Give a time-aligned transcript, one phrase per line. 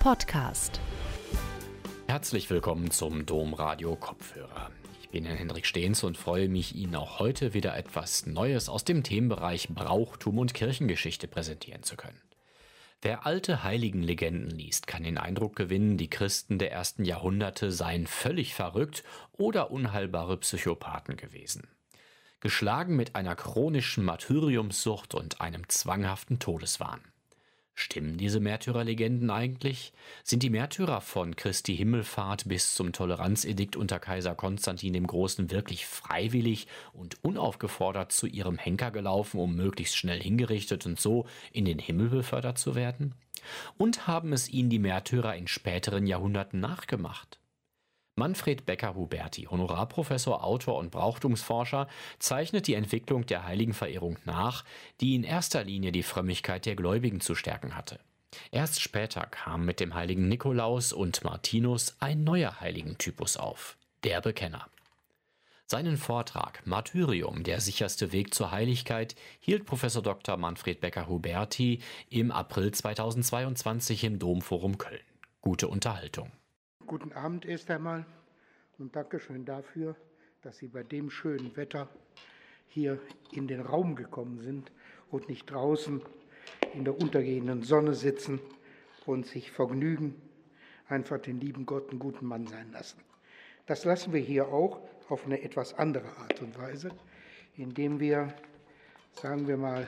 [0.00, 0.80] Podcast.
[2.08, 4.70] Herzlich willkommen zum Domradio Kopfhörer.
[4.98, 9.02] Ich bin Hendrik Stehns und freue mich, Ihnen auch heute wieder etwas Neues aus dem
[9.02, 12.18] Themenbereich Brauchtum und Kirchengeschichte präsentieren zu können.
[13.02, 18.54] Wer alte Heiligenlegenden liest, kann den Eindruck gewinnen, die Christen der ersten Jahrhunderte seien völlig
[18.54, 21.68] verrückt oder unheilbare Psychopathen gewesen.
[22.40, 27.02] Geschlagen mit einer chronischen Martyriumssucht und einem zwanghaften Todeswahn.
[27.74, 29.92] Stimmen diese Märtyrerlegenden eigentlich?
[30.22, 35.86] Sind die Märtyrer von Christi Himmelfahrt bis zum Toleranzedikt unter Kaiser Konstantin dem Großen wirklich
[35.86, 41.78] freiwillig und unaufgefordert zu ihrem Henker gelaufen, um möglichst schnell hingerichtet und so in den
[41.78, 43.14] Himmel befördert zu werden?
[43.78, 47.39] Und haben es ihnen die Märtyrer in späteren Jahrhunderten nachgemacht?
[48.20, 51.88] Manfred Becker-Huberti, Honorarprofessor, Autor und Brauchtumsforscher,
[52.18, 54.66] zeichnet die Entwicklung der Heiligenverehrung nach,
[55.00, 57.98] die in erster Linie die Frömmigkeit der Gläubigen zu stärken hatte.
[58.50, 64.68] Erst später kam mit dem heiligen Nikolaus und Martinus ein neuer Heiligentypus auf, der Bekenner.
[65.64, 70.36] Seinen Vortrag Martyrium, der sicherste Weg zur Heiligkeit, hielt Professor Dr.
[70.36, 75.00] Manfred Becker-Huberti im April 2022 im Domforum Köln.
[75.40, 76.30] Gute Unterhaltung.
[76.90, 78.04] Guten Abend erst einmal
[78.76, 79.94] und Dankeschön dafür,
[80.42, 81.88] dass Sie bei dem schönen Wetter
[82.66, 82.98] hier
[83.30, 84.72] in den Raum gekommen sind
[85.08, 86.02] und nicht draußen
[86.74, 88.40] in der untergehenden Sonne sitzen
[89.06, 90.20] und sich vergnügen,
[90.88, 92.98] einfach den lieben Gott einen guten Mann sein lassen.
[93.66, 96.90] Das lassen wir hier auch auf eine etwas andere Art und Weise,
[97.56, 98.34] indem wir,
[99.12, 99.86] sagen wir mal,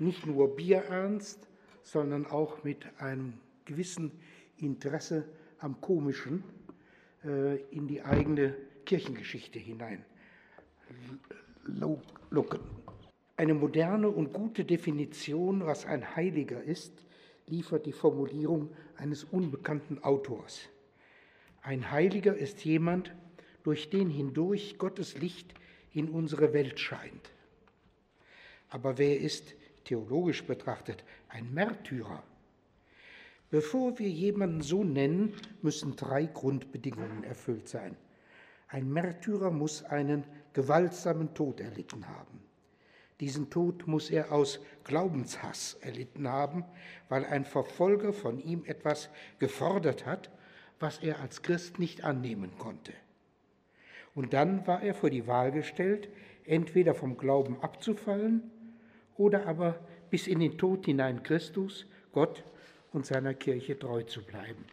[0.00, 1.46] nicht nur Bier ernst,
[1.84, 3.34] sondern auch mit einem
[3.66, 4.10] gewissen
[4.56, 5.24] Interesse
[5.58, 6.44] am Komischen
[7.24, 10.04] äh, in die eigene Kirchengeschichte hinein.
[13.36, 16.92] Eine moderne und gute Definition, was ein Heiliger ist,
[17.46, 20.68] liefert die Formulierung eines unbekannten Autors.
[21.62, 23.14] Ein Heiliger ist jemand,
[23.62, 25.52] durch den hindurch Gottes Licht
[25.92, 27.30] in unsere Welt scheint.
[28.70, 29.54] Aber wer ist,
[29.84, 32.22] theologisch betrachtet, ein Märtyrer?
[33.50, 37.96] Bevor wir jemanden so nennen, müssen drei Grundbedingungen erfüllt sein.
[38.68, 42.42] Ein Märtyrer muss einen gewaltsamen Tod erlitten haben.
[43.20, 46.64] Diesen Tod muss er aus Glaubenshass erlitten haben,
[47.08, 50.30] weil ein Verfolger von ihm etwas gefordert hat,
[50.78, 52.92] was er als Christ nicht annehmen konnte.
[54.14, 56.08] Und dann war er vor die Wahl gestellt,
[56.44, 58.50] entweder vom Glauben abzufallen
[59.16, 59.78] oder aber
[60.10, 62.44] bis in den Tod hinein Christus, Gott
[62.98, 64.64] und seiner Kirche treu zu bleiben.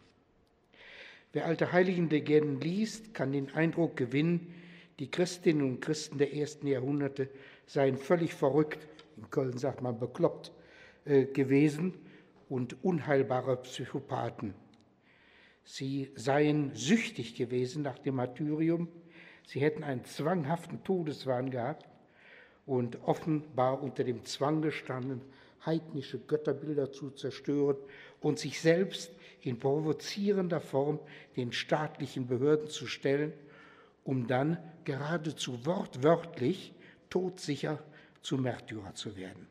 [1.32, 4.52] Wer alte Heiligenlegenden liest, kann den Eindruck gewinnen,
[4.98, 7.28] die Christinnen und Christen der ersten Jahrhunderte
[7.66, 8.84] seien völlig verrückt,
[9.16, 10.50] in Köln sagt man bekloppt,
[11.04, 11.94] äh, gewesen
[12.48, 14.54] und unheilbare Psychopathen.
[15.62, 18.88] Sie seien süchtig gewesen nach dem Martyrium,
[19.44, 21.86] sie hätten einen zwanghaften Todeswahn gehabt
[22.66, 25.20] und offenbar unter dem Zwang gestanden,
[25.66, 27.76] heidnische Götterbilder zu zerstören
[28.20, 29.10] und sich selbst
[29.40, 30.98] in provozierender Form
[31.36, 33.32] den staatlichen Behörden zu stellen,
[34.04, 36.74] um dann geradezu wortwörtlich
[37.10, 37.82] todsicher
[38.22, 39.46] zu Märtyrer zu werden.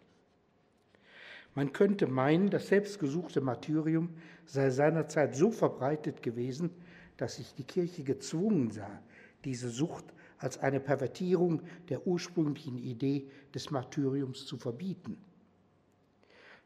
[1.56, 4.10] Man könnte meinen, das selbstgesuchte Martyrium
[4.46, 6.70] sei seinerzeit so verbreitet gewesen,
[7.16, 9.02] dass sich die Kirche gezwungen sah,
[9.46, 10.06] diese Sucht
[10.38, 15.18] als eine Pervertierung der ursprünglichen Idee des Martyriums zu verbieten.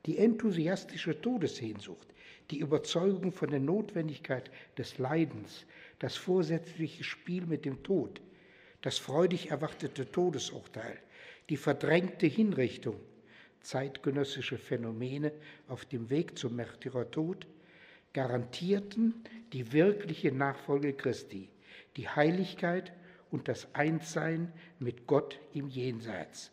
[0.06, 2.08] Die enthusiastische Todessehnsucht,
[2.52, 5.66] die Überzeugung von der Notwendigkeit des Leidens,
[6.00, 8.22] das vorsätzliche Spiel mit dem Tod,
[8.82, 10.98] das freudig erwartete Todesurteil,
[11.50, 12.96] die verdrängte Hinrichtung,
[13.62, 15.34] zeitgenössische Phänomene
[15.68, 17.46] auf dem Weg zum Märtyrertod,
[18.14, 19.14] garantierten
[19.54, 21.50] die wirkliche Nachfolge Christi,
[21.98, 22.94] die Heiligkeit
[23.32, 26.52] und das Einssein mit Gott im Jenseits.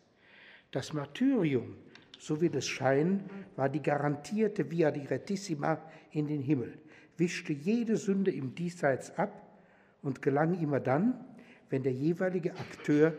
[0.71, 1.75] Das Martyrium
[2.17, 5.81] so will es scheinen, war die garantierte Via Direttissima
[6.11, 6.77] in den Himmel,
[7.17, 9.59] wischte jede Sünde im Diesseits ab
[10.01, 11.23] und gelang immer dann,
[11.69, 13.13] wenn der jeweilige Akteur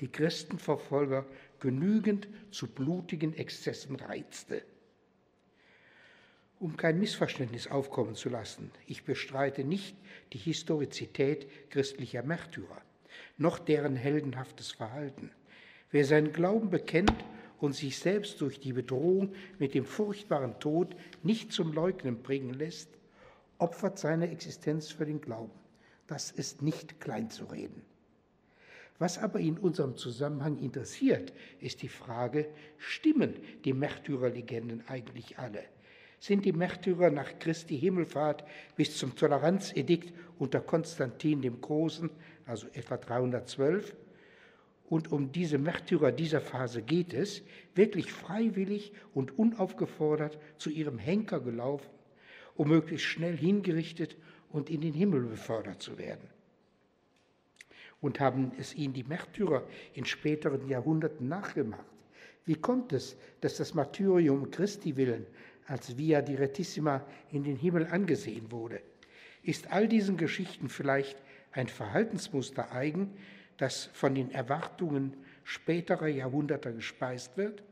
[0.00, 1.24] die Christenverfolger
[1.60, 4.62] genügend zu blutigen Exzessen reizte.
[6.58, 9.96] Um kein Missverständnis aufkommen zu lassen, ich bestreite nicht
[10.32, 12.80] die Historizität christlicher Märtyrer,
[13.36, 15.30] noch deren heldenhaftes Verhalten.
[15.90, 17.14] Wer seinen Glauben bekennt
[17.64, 22.90] und sich selbst durch die Bedrohung mit dem furchtbaren Tod nicht zum Leugnen bringen lässt,
[23.58, 25.58] opfert seine Existenz für den Glauben.
[26.06, 27.82] Das ist nicht kleinzureden.
[28.98, 33.34] Was aber in unserem Zusammenhang interessiert, ist die Frage, stimmen
[33.64, 35.64] die Märtyrerlegenden eigentlich alle?
[36.24, 38.44] sind die Märtyrer nach Christi Himmelfahrt
[38.76, 42.08] bis zum Toleranzedikt unter Konstantin dem Großen,
[42.46, 43.94] also etwa 312,
[44.88, 47.42] und um diese Märtyrer dieser Phase geht es,
[47.74, 51.90] wirklich freiwillig und unaufgefordert zu ihrem Henker gelaufen,
[52.54, 54.16] um möglichst schnell hingerichtet
[54.50, 56.28] und in den Himmel befördert zu werden.
[58.00, 61.86] Und haben es ihnen die Märtyrer in späteren Jahrhunderten nachgemacht.
[62.44, 65.26] Wie kommt es, dass das Martyrium Christi willen
[65.66, 67.02] als Via Direttissima
[67.32, 68.82] in den Himmel angesehen wurde?
[69.42, 71.16] Ist all diesen Geschichten vielleicht
[71.52, 73.16] ein Verhaltensmuster eigen,
[73.56, 77.62] das von den Erwartungen späterer Jahrhunderte gespeist wird?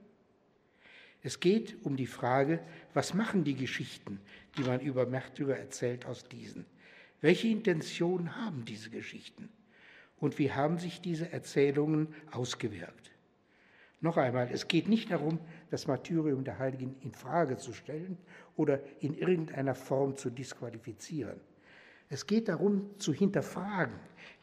[1.23, 2.61] Es geht um die Frage,
[2.95, 4.21] was machen die Geschichten,
[4.57, 6.67] die man über Märtyrer erzählt, aus diesen?
[7.21, 9.49] Welche Intention haben diese Geschichten?
[10.19, 13.13] Und wie haben sich diese Erzählungen ausgewirkt?
[14.01, 15.39] Noch einmal, es geht nicht darum,
[15.71, 18.19] das Martyrium der Heiligen in Frage zu stellen
[18.57, 21.41] oder in irgendeiner Form zu disqualifizieren.
[22.13, 23.95] Es geht darum, zu hinterfragen,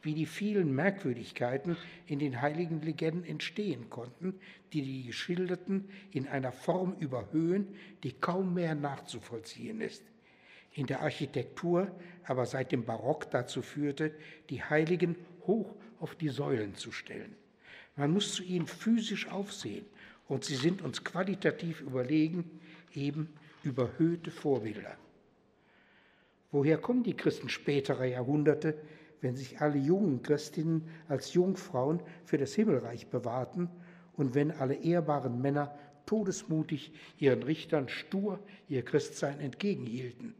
[0.01, 1.77] wie die vielen Merkwürdigkeiten
[2.07, 4.39] in den heiligen Legenden entstehen konnten,
[4.73, 7.67] die die Geschilderten in einer Form überhöhen,
[8.01, 10.01] die kaum mehr nachzuvollziehen ist.
[10.73, 11.91] In der Architektur
[12.23, 14.15] aber seit dem Barock dazu führte,
[14.49, 17.35] die Heiligen hoch auf die Säulen zu stellen.
[17.95, 19.85] Man muss zu ihnen physisch aufsehen
[20.27, 22.49] und sie sind uns qualitativ überlegen,
[22.95, 23.29] eben
[23.63, 24.97] überhöhte Vorbilder.
[26.51, 28.75] Woher kommen die Christen späterer Jahrhunderte,
[29.21, 33.69] wenn sich alle jungen Christinnen als Jungfrauen für das Himmelreich bewahrten
[34.13, 40.33] und wenn alle ehrbaren Männer todesmutig ihren Richtern stur ihr Christsein entgegenhielten?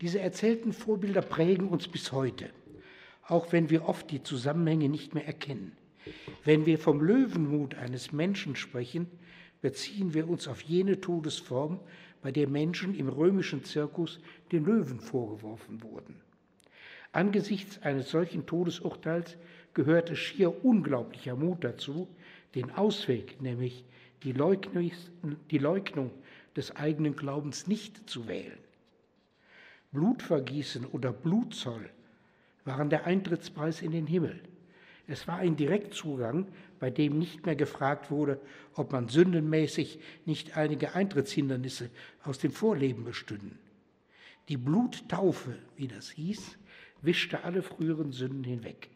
[0.00, 2.50] Diese erzählten Vorbilder prägen uns bis heute,
[3.28, 5.76] auch wenn wir oft die Zusammenhänge nicht mehr erkennen.
[6.44, 9.06] Wenn wir vom Löwenmut eines Menschen sprechen,
[9.60, 11.80] beziehen wir uns auf jene Todesform,
[12.22, 14.20] bei der Menschen im römischen Zirkus
[14.52, 16.20] den Löwen vorgeworfen wurden.
[17.12, 19.36] Angesichts eines solchen Todesurteils
[19.74, 22.08] gehörte schier unglaublicher Mut dazu,
[22.54, 23.84] den Ausweg, nämlich
[24.22, 26.10] die die Leugnung
[26.56, 28.58] des eigenen Glaubens nicht zu wählen.
[29.92, 31.88] Blutvergießen oder Blutzoll
[32.64, 34.40] waren der Eintrittspreis in den Himmel.
[35.10, 36.46] Es war ein Direktzugang,
[36.78, 38.40] bei dem nicht mehr gefragt wurde,
[38.74, 41.90] ob man sündenmäßig nicht einige Eintrittshindernisse
[42.22, 43.58] aus dem Vorleben bestünden.
[44.48, 46.56] Die Bluttaufe, wie das hieß,
[47.02, 48.88] wischte alle früheren Sünden hinweg.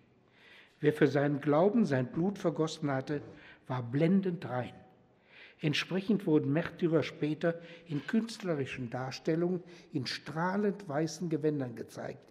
[0.78, 3.20] Wer für seinen Glauben sein Blut vergossen hatte,
[3.67, 4.75] war blendend rein.
[5.60, 12.22] Entsprechend wurden Märtyrer später in künstlerischen Darstellungen in strahlend weißen Gewändern gezeigt,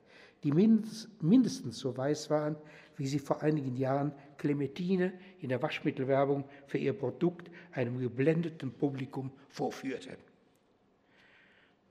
[0.45, 2.56] die mindestens so weiß waren
[2.98, 9.31] wie sie vor einigen Jahren Clementine in der Waschmittelwerbung für ihr Produkt einem geblendeten Publikum
[9.50, 10.18] vorführte.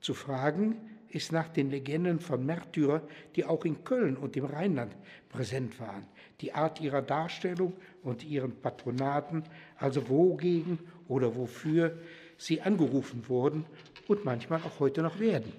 [0.01, 0.77] Zu fragen
[1.09, 3.03] ist nach den Legenden von Märtyrer,
[3.37, 4.97] die auch in Köln und im Rheinland
[5.29, 6.07] präsent waren,
[6.41, 9.45] die Art ihrer Darstellung und ihren Patronaten,
[9.77, 11.99] also wogegen oder wofür
[12.39, 13.67] sie angerufen wurden
[14.09, 15.53] und manchmal auch heute noch werden.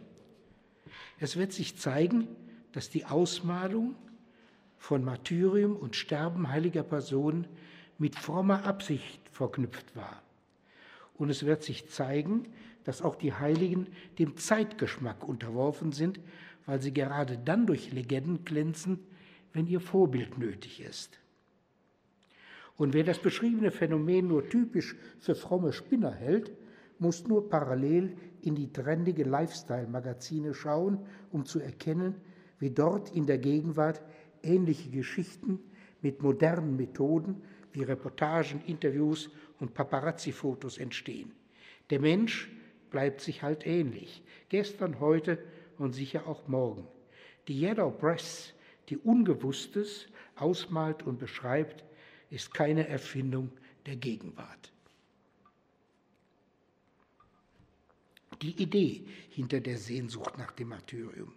[1.20, 2.28] Es wird sich zeigen,
[2.74, 3.96] dass die Ausmalung
[4.84, 7.48] von Martyrium und Sterben heiliger Personen
[7.98, 10.22] mit frommer Absicht verknüpft war.
[11.14, 12.50] Und es wird sich zeigen,
[12.84, 13.88] dass auch die Heiligen
[14.20, 16.20] dem Zeitgeschmack unterworfen sind,
[16.66, 19.00] weil sie gerade dann durch Legenden glänzen,
[19.54, 21.18] wenn ihr Vorbild nötig ist.
[22.76, 26.52] Und wer das beschriebene Phänomen nur typisch für fromme Spinner hält,
[27.00, 31.00] muss nur parallel in die trendige Lifestyle-Magazine schauen,
[31.32, 32.16] um zu erkennen,
[32.60, 34.02] wie dort in der Gegenwart
[34.44, 35.60] ähnliche Geschichten
[36.02, 41.32] mit modernen Methoden wie Reportagen, Interviews und Paparazzi-Fotos entstehen.
[41.90, 42.52] Der Mensch
[42.92, 45.44] bleibt sich halt ähnlich, gestern, heute
[45.78, 46.88] und sicher auch morgen.
[47.48, 48.54] Die Yellow Press,
[48.90, 51.84] die Ungewusstes ausmalt und beschreibt,
[52.30, 53.50] ist keine Erfindung
[53.86, 54.72] der Gegenwart.
[58.42, 61.34] Die Idee hinter der Sehnsucht nach dem Martyrium.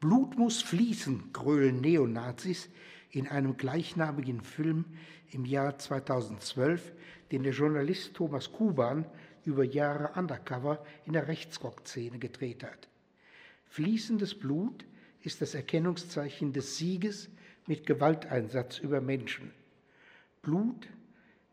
[0.00, 2.68] Blut muss fließen, grölen Neonazis
[3.10, 4.84] in einem gleichnamigen Film
[5.32, 6.92] im Jahr 2012,
[7.32, 9.06] den der Journalist Thomas Kuban
[9.44, 12.88] über Jahre undercover in der Rechtsrock-Szene gedreht hat.
[13.70, 14.84] Fließendes Blut
[15.22, 17.28] ist das Erkennungszeichen des Sieges
[17.66, 19.52] mit Gewalteinsatz über Menschen.
[20.42, 20.88] Blut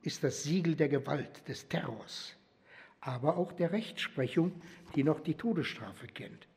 [0.04, 2.36] ist das Siegel der Gewalt, des Terrors,
[3.02, 4.62] aber auch der Rechtsprechung,
[4.96, 6.48] die noch die Todesstrafe kennt.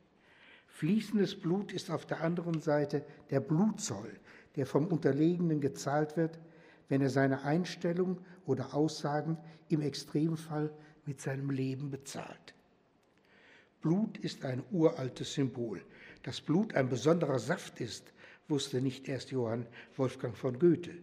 [0.79, 4.17] Fließendes Blut ist auf der anderen Seite der Blutzoll,
[4.55, 6.39] der vom Unterlegenen gezahlt wird,
[6.87, 10.71] wenn er seine Einstellung oder Aussagen im Extremfall
[11.05, 12.55] mit seinem Leben bezahlt.
[13.81, 15.81] Blut ist ein uraltes Symbol.
[16.23, 18.13] Dass Blut ein besonderer Saft ist,
[18.47, 19.65] wusste nicht erst Johann
[19.97, 20.93] Wolfgang von Goethe.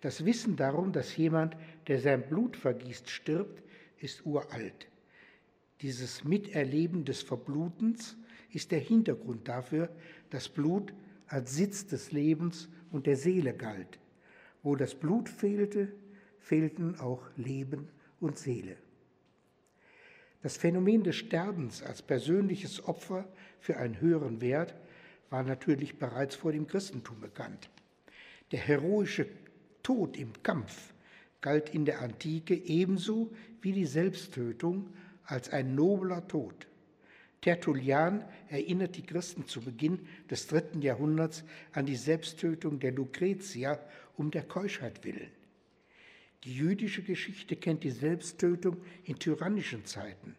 [0.00, 1.56] Das Wissen darum, dass jemand,
[1.88, 3.64] der sein Blut vergießt, stirbt,
[3.98, 4.86] ist uralt.
[5.80, 8.16] Dieses Miterleben des Verblutens
[8.52, 9.88] ist der Hintergrund dafür,
[10.30, 10.92] dass Blut
[11.26, 13.98] als Sitz des Lebens und der Seele galt.
[14.62, 15.92] Wo das Blut fehlte,
[16.38, 17.88] fehlten auch Leben
[18.20, 18.76] und Seele.
[20.42, 23.28] Das Phänomen des Sterbens als persönliches Opfer
[23.60, 24.74] für einen höheren Wert
[25.30, 27.70] war natürlich bereits vor dem Christentum bekannt.
[28.50, 29.26] Der heroische
[29.82, 30.92] Tod im Kampf
[31.40, 33.32] galt in der Antike ebenso
[33.62, 34.90] wie die Selbsttötung
[35.24, 36.66] als ein nobler Tod.
[37.42, 43.80] Tertullian erinnert die Christen zu Beginn des dritten Jahrhunderts an die Selbsttötung der Lucretia
[44.16, 45.30] um der Keuschheit willen.
[46.44, 50.36] Die jüdische Geschichte kennt die Selbsttötung in tyrannischen Zeiten.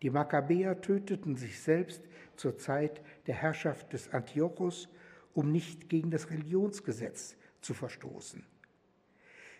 [0.00, 2.02] Die Makkabäer töteten sich selbst
[2.36, 4.88] zur Zeit der Herrschaft des Antiochus,
[5.34, 8.42] um nicht gegen das Religionsgesetz zu verstoßen.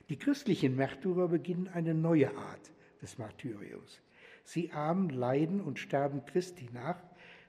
[0.09, 4.01] Die christlichen Märtyrer beginnen eine neue Art des Martyriums.
[4.49, 6.97] Sie ahmen, leiden und sterben Christi nach,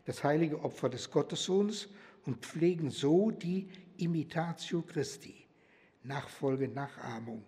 [0.03, 1.87] das heilige Opfer des Gottessohnes,
[2.25, 5.45] und pflegen so die Imitatio Christi,
[6.03, 7.45] Nachfolge, Nachahmung,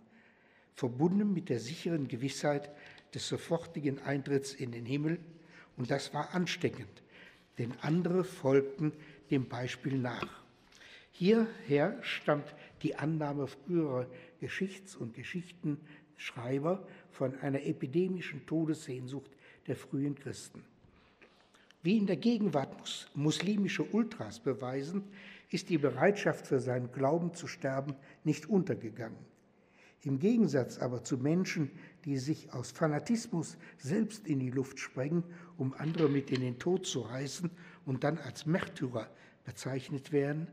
[0.74, 2.72] verbunden mit der sicheren Gewissheit
[3.14, 5.20] des sofortigen Eintritts in den Himmel.
[5.76, 7.04] Und das war ansteckend,
[7.58, 8.94] denn andere folgten
[9.32, 10.46] dem Beispiel nach.
[11.12, 14.08] Hierher stammt die Annahme früherer
[14.40, 19.30] Geschichts- und Geschichtenschreiber von einer epidemischen Todessehnsucht
[19.68, 20.64] der frühen Christen.
[21.84, 25.04] Wie in der Gegenwart muslimische Ultras beweisen,
[25.50, 29.18] ist die Bereitschaft für seinen Glauben zu sterben nicht untergegangen.
[30.04, 31.70] Im Gegensatz aber zu Menschen,
[32.06, 35.24] die sich aus Fanatismus selbst in die Luft sprengen,
[35.58, 37.52] um andere mit in den Tod zu reißen
[37.86, 39.08] und dann als Märtyrer
[39.44, 40.48] bezeichnet werden,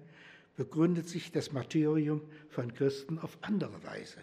[0.57, 4.19] begründet sich das Martyrium von Christen auf andere Weise.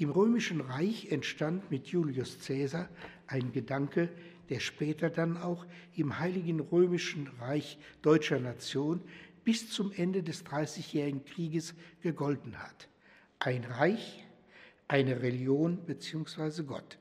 [0.00, 2.88] Im römischen Reich entstand mit Julius Caesar
[3.26, 4.08] ein Gedanke,
[4.48, 9.02] der später dann auch im Heiligen Römischen Reich deutscher Nation
[9.44, 12.88] bis zum Ende des Dreißigjährigen Krieges gegolten hat.
[13.40, 14.24] Ein Reich,
[14.86, 16.62] eine Religion bzw.
[16.62, 16.96] Gott.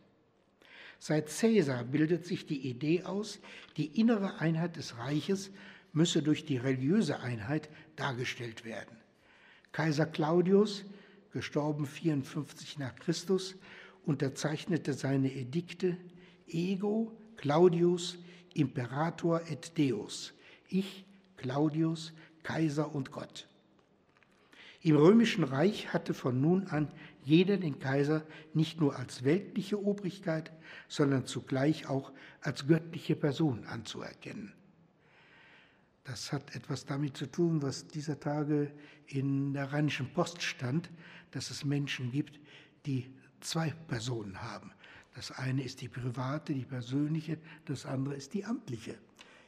[0.98, 3.40] Seit Caesar bildet sich die Idee aus,
[3.78, 5.52] die innere Einheit des Reiches
[5.94, 8.98] müsse durch die religiöse Einheit dargestellt werden.
[9.72, 10.84] Kaiser Claudius,
[11.38, 13.56] gestorben 54 nach Christus,
[14.08, 15.96] unterzeichnete seine Edikte
[16.48, 18.18] Ego Claudius
[18.56, 20.34] Imperator et Deus,
[20.68, 23.48] ich Claudius Kaiser und Gott.
[24.82, 26.88] Im römischen Reich hatte von nun an
[27.24, 28.26] jeder den Kaiser
[28.56, 30.52] nicht nur als weltliche Obrigkeit,
[30.88, 34.54] sondern zugleich auch als göttliche Person anzuerkennen.
[36.04, 38.72] Das hat etwas damit zu tun, was dieser Tage
[39.08, 40.90] in der Rheinischen Post stand,
[41.32, 42.40] dass es Menschen gibt,
[42.86, 43.06] die
[43.42, 44.72] zwei Personen haben.
[45.16, 48.98] Das eine ist die private, die persönliche, das andere ist die amtliche.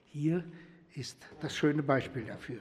[0.08, 0.44] Hier
[0.96, 2.60] ist das schöne Beispiel dafür.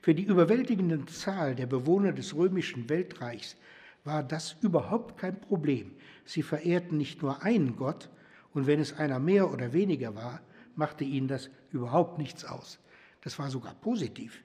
[0.00, 3.56] Für die überwältigende Zahl der Bewohner des römischen Weltreichs
[4.04, 5.92] war das überhaupt kein Problem.
[6.24, 8.08] Sie verehrten nicht nur einen Gott,
[8.54, 10.40] und wenn es einer mehr oder weniger war,
[10.74, 12.78] machte ihnen das überhaupt nichts aus.
[13.22, 14.42] Das war sogar positiv.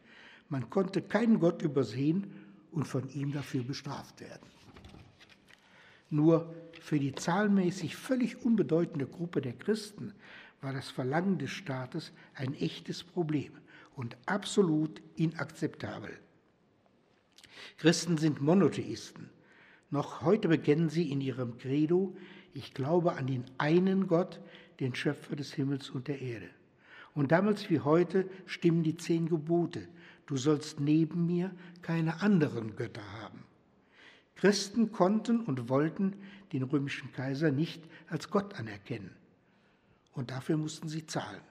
[0.50, 2.34] Man konnte keinen Gott übersehen
[2.72, 4.48] und von ihm dafür bestraft werden.
[6.10, 10.14] Nur für die zahlenmäßig völlig unbedeutende Gruppe der Christen
[10.62, 13.52] war das Verlangen des Staates ein echtes Problem
[13.96, 16.18] und absolut inakzeptabel.
[17.78, 19.30] Christen sind Monotheisten.
[19.90, 22.16] Noch heute bekennen sie in ihrem Credo,
[22.54, 24.40] ich glaube an den einen Gott,
[24.80, 26.50] den Schöpfer des Himmels und der Erde.
[27.18, 29.88] Und damals wie heute stimmen die zehn Gebote.
[30.28, 31.50] Du sollst neben mir
[31.82, 33.40] keine anderen Götter haben.
[34.36, 36.14] Christen konnten und wollten
[36.54, 39.10] den römischen Kaiser nicht als Gott anerkennen.
[40.14, 41.42] Und dafür mussten sie zahlen.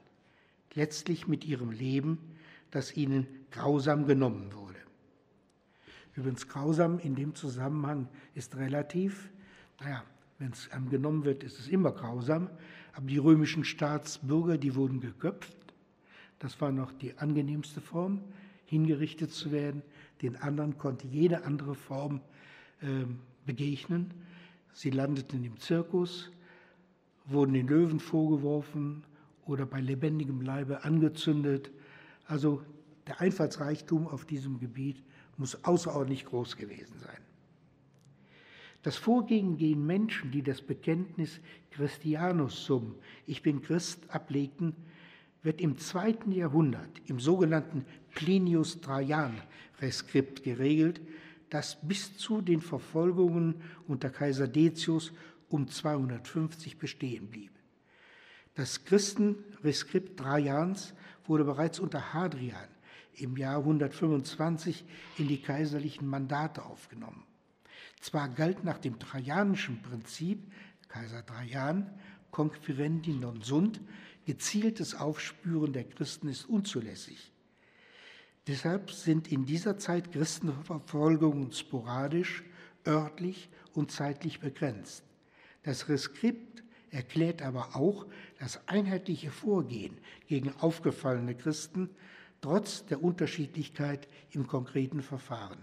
[0.75, 2.19] Letztlich mit ihrem Leben,
[2.71, 4.79] das ihnen grausam genommen wurde.
[6.15, 9.31] Übrigens, grausam in dem Zusammenhang ist relativ.
[9.81, 10.05] Naja,
[10.39, 12.51] wenn es einem genommen wird, ist es immer grausam.
[12.97, 15.55] Aber die römischen Staatsbürger, die wurden geköpft.
[16.39, 18.23] Das war noch die angenehmste Form,
[18.65, 19.83] hingerichtet zu werden.
[20.23, 22.23] Den anderen konnte jede andere Form
[22.81, 23.05] äh,
[23.45, 24.15] begegnen.
[24.73, 26.31] Sie landeten im Zirkus,
[27.27, 29.05] wurden den Löwen vorgeworfen
[29.45, 31.71] oder bei lebendigem Leibe angezündet.
[32.27, 32.63] Also
[33.07, 35.03] der Einfallsreichtum auf diesem Gebiet
[35.37, 37.26] muss außerordentlich groß gewesen sein.
[38.87, 41.41] Das Vorgehen gegen Menschen, die das Bekenntnis
[41.73, 42.95] Christianus sum,
[43.27, 44.77] ich bin Christ, ablegten,
[45.43, 49.43] wird im zweiten Jahrhundert im sogenannten Plinius Trajan
[49.81, 51.01] Reskript geregelt,
[51.51, 53.57] das bis zu den Verfolgungen
[53.89, 55.13] unter Kaiser Decius
[55.49, 57.51] um 250 bestehen blieb.
[58.55, 62.69] Das Christenreskript Trajans wurde bereits unter Hadrian
[63.15, 64.85] im Jahr 125
[65.19, 67.25] in die kaiserlichen Mandate aufgenommen.
[68.01, 70.53] Zwar galt nach dem trajanischen Prinzip,
[70.89, 71.91] Kaiser Trajan,
[72.31, 73.81] conquerendi non sunt,
[74.25, 77.33] gezieltes Aufspüren der Christen ist unzulässig.
[78.47, 82.45] Deshalb sind in dieser Zeit Christenverfolgungen sporadisch,
[82.87, 85.03] örtlich und zeitlich begrenzt.
[85.65, 88.07] Das Reskript erklärt aber auch
[88.39, 89.99] das einheitliche Vorgehen
[90.29, 91.91] gegen aufgefallene Christen
[92.41, 95.59] trotz der Unterschiedlichkeit im konkreten Verfahren.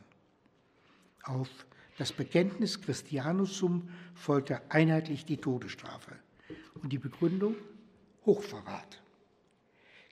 [1.24, 1.50] Auf
[1.98, 6.16] das Bekenntnis Christianusum folgte einheitlich die Todesstrafe
[6.82, 7.56] und die Begründung
[8.26, 9.02] Hochverrat.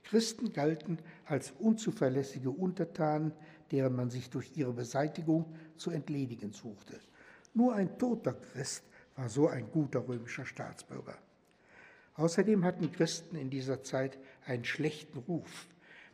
[0.04, 3.32] Christen galten als unzuverlässige Untertanen,
[3.72, 5.46] deren man sich durch ihre Beseitigung
[5.78, 7.00] zu entledigen suchte.
[7.54, 8.84] Nur ein toter Christ
[9.16, 11.18] war so ein guter römischer Staatsbürger.
[12.16, 15.68] Außerdem hatten Christen in dieser Zeit einen schlechten Ruf.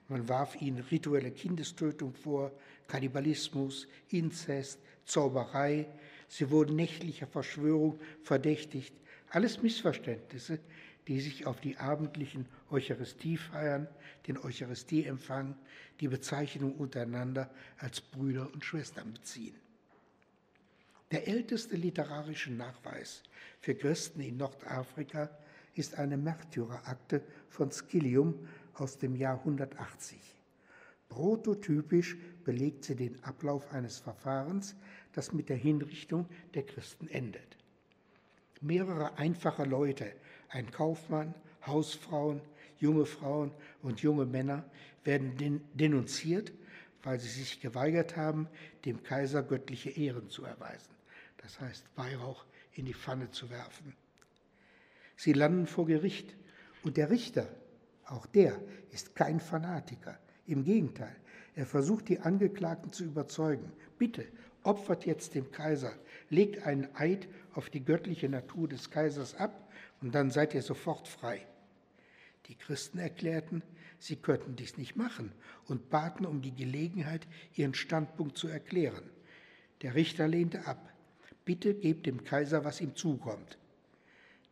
[0.07, 2.51] Man warf ihnen rituelle Kindestötung vor,
[2.87, 5.87] Kannibalismus, Inzest, Zauberei.
[6.27, 8.93] Sie wurden nächtlicher Verschwörung verdächtigt.
[9.29, 10.59] Alles Missverständnisse,
[11.07, 13.87] die sich auf die abendlichen Eucharistiefeiern,
[14.27, 15.55] den Eucharistieempfang,
[15.99, 19.55] die Bezeichnung untereinander als Brüder und Schwestern beziehen.
[21.11, 23.23] Der älteste literarische Nachweis
[23.61, 25.29] für Christen in Nordafrika
[25.75, 30.36] ist eine Märtyrerakte von Skillium aus dem Jahr 180.
[31.09, 34.75] Prototypisch belegt sie den Ablauf eines Verfahrens,
[35.13, 37.57] das mit der Hinrichtung der Christen endet.
[38.61, 40.11] Mehrere einfache Leute,
[40.49, 41.33] ein Kaufmann,
[41.65, 42.41] Hausfrauen,
[42.79, 44.65] junge Frauen und junge Männer,
[45.03, 46.51] werden denunziert,
[47.03, 48.47] weil sie sich geweigert haben,
[48.85, 50.97] dem Kaiser göttliche Ehren zu erweisen
[51.47, 53.95] das heißt Weihrauch in die Pfanne zu werfen.
[55.15, 56.35] Sie landen vor Gericht
[56.83, 57.47] und der Richter,
[58.05, 58.59] auch der,
[58.91, 60.19] ist kein Fanatiker.
[60.47, 61.15] Im Gegenteil,
[61.55, 63.71] er versucht die Angeklagten zu überzeugen.
[63.97, 64.25] Bitte,
[64.63, 65.93] opfert jetzt dem Kaiser,
[66.29, 71.07] legt einen Eid auf die göttliche Natur des Kaisers ab und dann seid ihr sofort
[71.07, 71.45] frei.
[72.47, 73.61] Die Christen erklärten,
[73.99, 75.33] sie könnten dies nicht machen
[75.65, 79.09] und baten um die Gelegenheit, ihren Standpunkt zu erklären.
[79.81, 80.93] Der Richter lehnte ab.
[81.43, 83.57] Bitte gebt dem Kaiser, was ihm zukommt.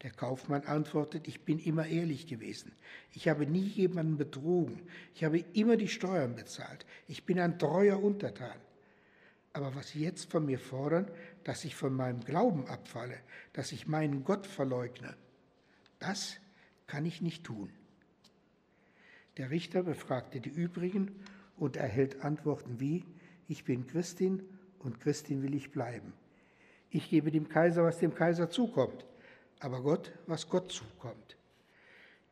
[0.02, 2.74] Der Kaufmann antwortet, ich bin immer ehrlich gewesen.
[3.14, 4.82] Ich habe nie jemanden betrogen.
[5.14, 6.86] Ich habe immer die Steuern bezahlt.
[7.08, 8.60] Ich bin ein treuer Untertan.
[9.54, 11.10] Aber was Sie jetzt von mir fordern,
[11.46, 13.18] dass ich von meinem Glauben abfalle,
[13.54, 15.16] dass ich meinen Gott verleugne,
[16.00, 16.38] das
[16.88, 17.70] kann ich nicht tun.
[19.38, 21.24] Der Richter befragte die übrigen
[21.58, 23.06] und erhält Antworten wie,
[23.48, 24.44] ich bin Christin
[24.80, 26.14] und Christin will ich bleiben.
[26.90, 29.06] Ich gebe dem Kaiser, was dem Kaiser zukommt,
[29.60, 31.38] aber Gott, was Gott zukommt.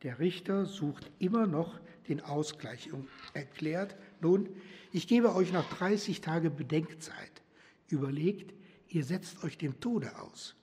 [0.04, 4.50] Der Richter sucht immer noch den Ausgleich und erklärt, nun,
[4.92, 7.42] ich gebe euch noch 30 Tage Bedenkzeit.
[7.88, 8.54] Überlegt,
[8.90, 10.56] ihr setzt euch dem Tode aus.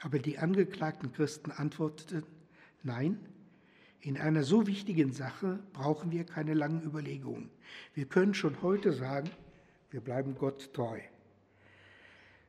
[0.00, 2.24] Aber die angeklagten Christen antworteten,
[2.82, 3.18] nein,
[4.00, 7.48] in einer so wichtigen Sache brauchen wir keine langen Überlegungen.
[7.94, 9.30] Wir können schon heute sagen,
[9.90, 11.00] wir bleiben Gott treu.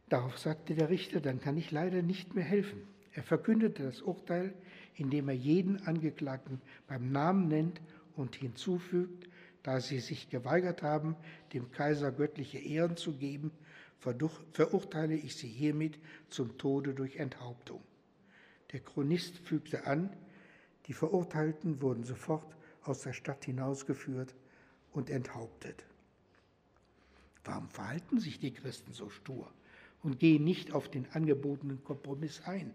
[0.10, 2.88] Darauf sagte der Richter, dann kann ich leider nicht mehr helfen.
[3.14, 4.54] Er verkündete das Urteil,
[4.96, 7.82] indem er jeden Angeklagten beim Namen nennt
[8.16, 9.28] und hinzufügt,
[9.64, 11.16] da sie sich geweigert haben,
[11.54, 13.52] dem Kaiser göttliche Ehren zu geben,
[14.52, 15.98] verurteile ich sie hiermit
[16.30, 17.82] zum Tode durch Enthauptung.
[18.72, 20.16] Der Chronist fügte an,
[20.88, 24.36] die Verurteilten wurden sofort aus der Stadt hinausgeführt
[24.94, 25.84] und enthauptet.
[27.44, 29.52] Warum verhalten sich die Christen so stur?
[30.06, 32.72] Und gehen nicht auf den angebotenen Kompromiss ein.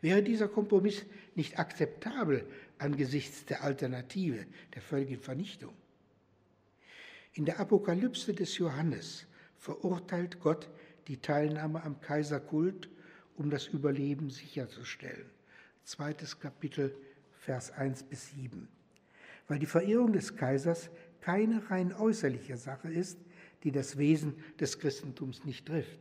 [0.00, 2.44] Wäre dieser Kompromiss nicht akzeptabel
[2.76, 4.44] angesichts der Alternative
[4.74, 5.72] der völligen Vernichtung?
[7.34, 9.26] In der Apokalypse des Johannes
[9.58, 10.68] verurteilt Gott
[11.06, 12.88] die Teilnahme am Kaiserkult,
[13.36, 15.30] um das Überleben sicherzustellen.
[15.84, 16.96] Zweites Kapitel,
[17.38, 18.68] Vers 1 bis 7.
[19.46, 23.18] Weil die Verehrung des Kaisers keine rein äußerliche Sache ist,
[23.62, 26.00] die das Wesen des Christentums nicht trifft.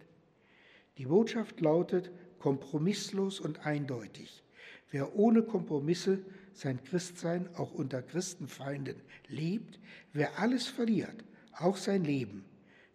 [0.98, 4.44] Die Botschaft lautet kompromisslos und eindeutig.
[4.92, 6.20] Wer ohne Kompromisse
[6.54, 9.80] sein Christsein auch unter Christenfeinden lebt,
[10.12, 11.24] wer alles verliert,
[11.58, 12.46] auch sein Leben,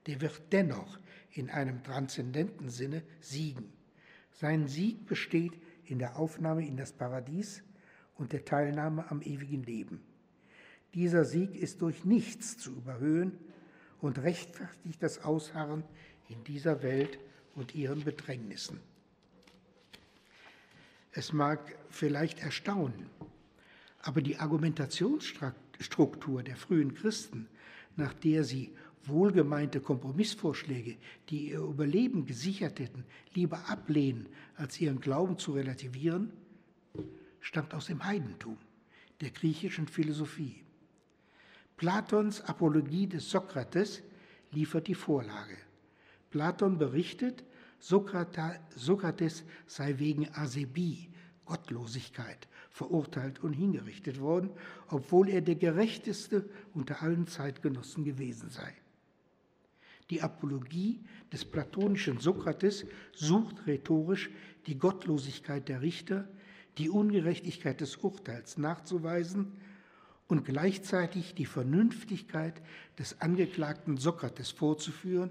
[0.07, 0.99] der wird dennoch
[1.33, 3.73] in einem transzendenten Sinne siegen.
[4.31, 5.53] Sein Sieg besteht
[5.85, 7.65] in der Aufnahme in das Paradies
[8.15, 10.01] und der Teilnahme am ewigen Leben.
[10.95, 13.39] Dieser Sieg ist durch nichts zu überhöhen
[14.01, 15.83] und rechtfertigt das Ausharren
[16.29, 17.19] in dieser Welt
[17.59, 18.81] und ihren Bedrängnissen.
[21.13, 23.11] Es mag vielleicht erstaunen,
[24.01, 27.49] aber die Argumentationsstruktur der frühen Christen,
[27.97, 28.71] nach der sie
[29.05, 30.97] wohlgemeinte Kompromissvorschläge,
[31.31, 36.31] die ihr Überleben gesichert hätten, lieber ablehnen, als ihren Glauben zu relativieren,
[37.41, 38.57] stammt aus dem Heidentum,
[39.21, 40.63] der griechischen Philosophie.
[41.77, 44.03] Platons Apologie des Sokrates
[44.53, 45.57] liefert die Vorlage.
[46.31, 47.45] Platon berichtet,
[47.81, 51.11] Sokrates sei wegen Asebie,
[51.45, 54.51] Gottlosigkeit, verurteilt und hingerichtet worden,
[54.89, 58.75] obwohl er der gerechteste unter allen Zeitgenossen gewesen sei.
[60.11, 61.01] Die Apologie
[61.33, 64.31] des platonischen Sokrates sucht rhetorisch
[64.67, 66.29] die Gottlosigkeit der Richter,
[66.79, 69.53] die Ungerechtigkeit des Urteils nachzuweisen
[70.29, 72.63] und gleichzeitig die Vernünftigkeit
[72.99, 75.31] des Angeklagten Sokrates vorzuführen,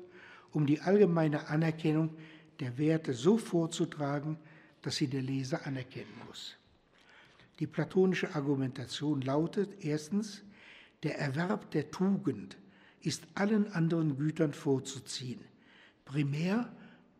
[0.51, 2.15] um die allgemeine Anerkennung
[2.59, 4.37] der Werte so vorzutragen,
[4.81, 6.55] dass sie der Leser anerkennen muss.
[7.59, 10.43] Die platonische Argumentation lautet erstens,
[11.03, 12.57] der Erwerb der Tugend
[13.01, 15.41] ist allen anderen Gütern vorzuziehen.
[16.05, 16.71] Primär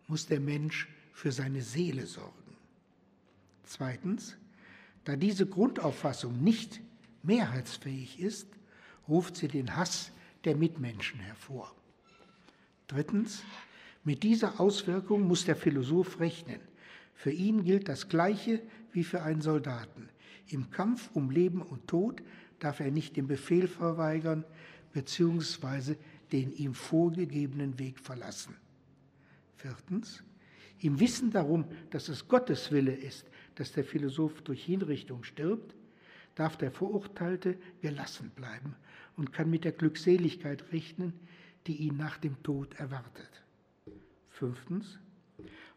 [0.07, 2.55] muss der Mensch für seine Seele sorgen.
[3.63, 4.35] Zweitens,
[5.03, 6.81] da diese Grundauffassung nicht
[7.23, 8.47] mehrheitsfähig ist,
[9.07, 10.11] ruft sie den Hass
[10.45, 11.73] der Mitmenschen hervor.
[12.87, 13.43] Drittens,
[14.03, 16.61] mit dieser Auswirkung muss der Philosoph rechnen.
[17.13, 18.61] Für ihn gilt das Gleiche
[18.93, 20.09] wie für einen Soldaten.
[20.47, 22.21] Im Kampf um Leben und Tod
[22.59, 24.45] darf er nicht den Befehl verweigern
[24.93, 25.95] bzw.
[26.31, 28.55] den ihm vorgegebenen Weg verlassen.
[29.57, 30.23] Viertens,
[30.79, 35.75] im Wissen darum, dass es Gottes Wille ist, dass der Philosoph durch Hinrichtung stirbt,
[36.35, 38.75] darf der Verurteilte gelassen bleiben
[39.17, 41.13] und kann mit der Glückseligkeit rechnen,
[41.67, 43.43] die ihn nach dem Tod erwartet.
[44.29, 44.99] Fünftens,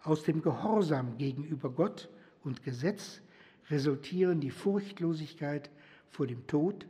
[0.02, 2.08] aus dem Gehorsam gegenüber Gott
[2.42, 3.20] und Gesetz
[3.68, 5.70] resultieren die Furchtlosigkeit
[6.08, 6.86] vor dem Tod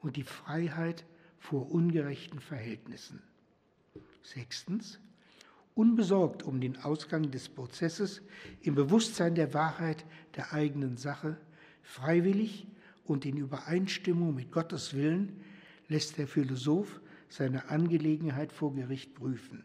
[0.00, 1.04] und die Freiheit
[1.38, 3.22] vor ungerechten Verhältnissen.
[4.22, 4.98] Sechstens,
[5.74, 8.22] unbesorgt um den Ausgang des Prozesses,
[8.62, 10.04] im Bewusstsein der Wahrheit
[10.36, 11.36] der eigenen Sache,
[11.82, 12.66] freiwillig
[13.04, 15.40] und in Übereinstimmung mit Gottes Willen
[15.88, 19.64] lässt der Philosoph seine Angelegenheit vor Gericht prüfen.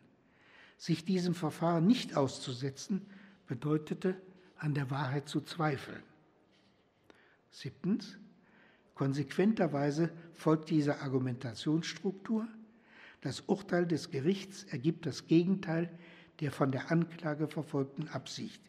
[0.77, 3.05] Sich diesem Verfahren nicht auszusetzen,
[3.47, 4.15] bedeutete,
[4.57, 6.03] an der Wahrheit zu zweifeln.
[7.51, 8.17] Siebtens,
[8.95, 12.47] konsequenterweise folgt dieser Argumentationsstruktur.
[13.21, 15.89] Das Urteil des Gerichts ergibt das Gegenteil
[16.39, 18.61] der von der Anklage verfolgten Absicht.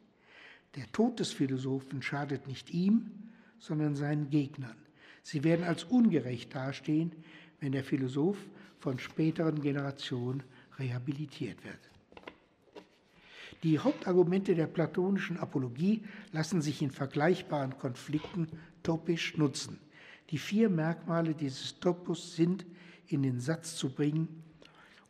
[0.76, 3.10] Der Tod des Philosophen schadet nicht ihm,
[3.58, 4.76] sondern seinen Gegnern.
[5.22, 7.12] Sie werden als ungerecht dastehen,
[7.60, 8.38] wenn der Philosoph
[8.84, 10.42] von späteren Generationen
[10.78, 11.78] rehabilitiert wird.
[13.62, 18.46] Die Hauptargumente der platonischen Apologie lassen sich in vergleichbaren Konflikten
[18.82, 19.78] topisch nutzen.
[20.28, 22.66] Die vier Merkmale dieses Topos sind
[23.06, 24.28] in den Satz zu bringen,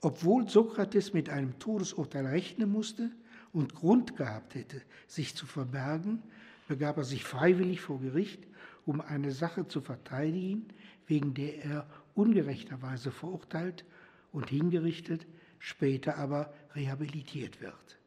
[0.01, 3.11] obwohl Sokrates mit einem Todesurteil rechnen musste
[3.53, 6.23] und Grund gehabt hätte, sich zu verbergen,
[6.69, 8.47] begab er sich freiwillig vor Gericht,
[8.87, 10.69] um eine Sache zu verteidigen,
[11.09, 13.85] wegen der er ungerechterweise verurteilt
[14.33, 15.27] und hingerichtet,
[15.59, 17.99] später aber rehabilitiert wird.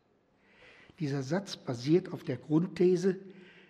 [1.00, 3.20] Dieser Satz basiert auf der Grundthese,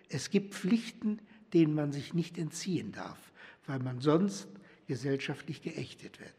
[0.08, 1.20] es gibt Pflichten,
[1.52, 3.32] denen man sich nicht entziehen darf,
[3.66, 4.48] weil man sonst
[4.86, 6.34] gesellschaftlich geächtet wird.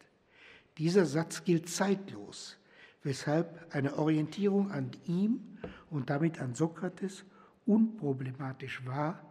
[0.78, 2.58] Dieser Satz gilt zeitlos,
[3.04, 5.58] weshalb eine Orientierung an ihm
[5.90, 7.26] und damit an Sokrates
[7.66, 9.24] unproblematisch war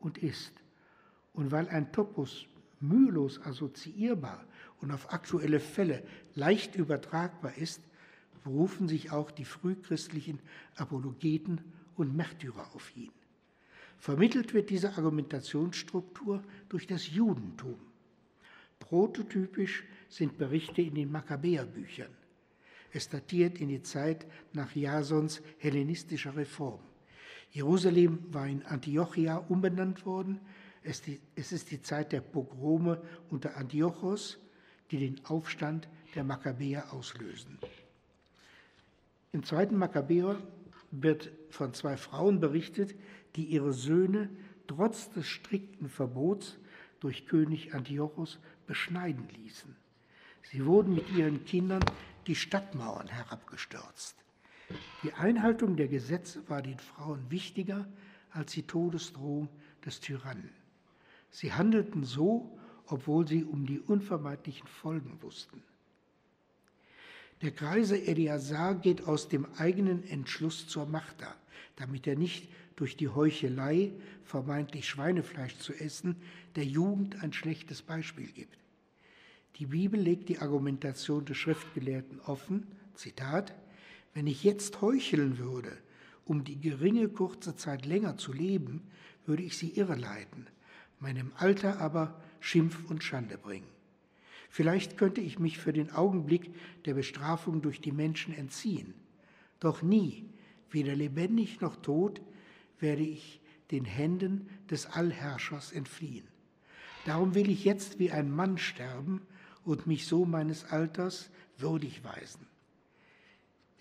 [0.00, 0.52] und ist.
[1.32, 2.46] Und weil ein Topos
[2.88, 4.44] mühelos assoziierbar
[4.80, 6.02] und auf aktuelle Fälle
[6.34, 7.80] leicht übertragbar ist,
[8.42, 10.38] berufen sich auch die frühchristlichen
[10.76, 11.60] Apologeten
[11.96, 13.10] und Märtyrer auf ihn.
[13.98, 17.76] Vermittelt wird diese Argumentationsstruktur durch das Judentum.
[18.78, 22.10] Prototypisch sind Berichte in den Makkabäerbüchern.
[22.92, 26.80] Es datiert in die Zeit nach Jasons hellenistischer Reform.
[27.50, 30.40] Jerusalem war in Antiochia umbenannt worden.
[30.84, 34.38] Es ist die Zeit der Pogrome unter Antiochos,
[34.90, 37.58] die den Aufstand der Makkabäer auslösen.
[39.32, 40.36] Im zweiten Makkabäer
[40.90, 42.94] wird von zwei Frauen berichtet,
[43.34, 44.28] die ihre Söhne
[44.66, 46.58] trotz des strikten Verbots
[47.00, 49.74] durch König Antiochos beschneiden ließen.
[50.52, 51.84] Sie wurden mit ihren Kindern
[52.26, 54.16] die Stadtmauern herabgestürzt.
[55.02, 57.86] Die Einhaltung der Gesetze war den Frauen wichtiger
[58.30, 59.48] als die Todesdrohung
[59.84, 60.50] des Tyrannen.
[61.34, 65.64] Sie handelten so, obwohl sie um die unvermeidlichen Folgen wussten.
[67.42, 71.34] Der Kreise Eliasar geht aus dem eigenen Entschluss zur Machter,
[71.74, 73.90] damit er nicht durch die Heuchelei,
[74.22, 76.14] vermeintlich Schweinefleisch zu essen,
[76.54, 78.56] der Jugend ein schlechtes Beispiel gibt.
[79.56, 83.52] Die Bibel legt die Argumentation des Schriftgelehrten offen, Zitat,
[84.14, 85.76] wenn ich jetzt heucheln würde,
[86.26, 88.82] um die geringe kurze Zeit länger zu leben,
[89.26, 90.46] würde ich sie irreleiten,
[91.04, 93.68] meinem Alter aber Schimpf und Schande bringen.
[94.48, 96.50] Vielleicht könnte ich mich für den Augenblick
[96.86, 98.94] der Bestrafung durch die Menschen entziehen.
[99.60, 100.24] Doch nie,
[100.70, 102.22] weder lebendig noch tot,
[102.80, 106.26] werde ich den Händen des Allherrschers entfliehen.
[107.04, 109.20] Darum will ich jetzt wie ein Mann sterben
[109.62, 112.46] und mich so meines Alters würdig weisen.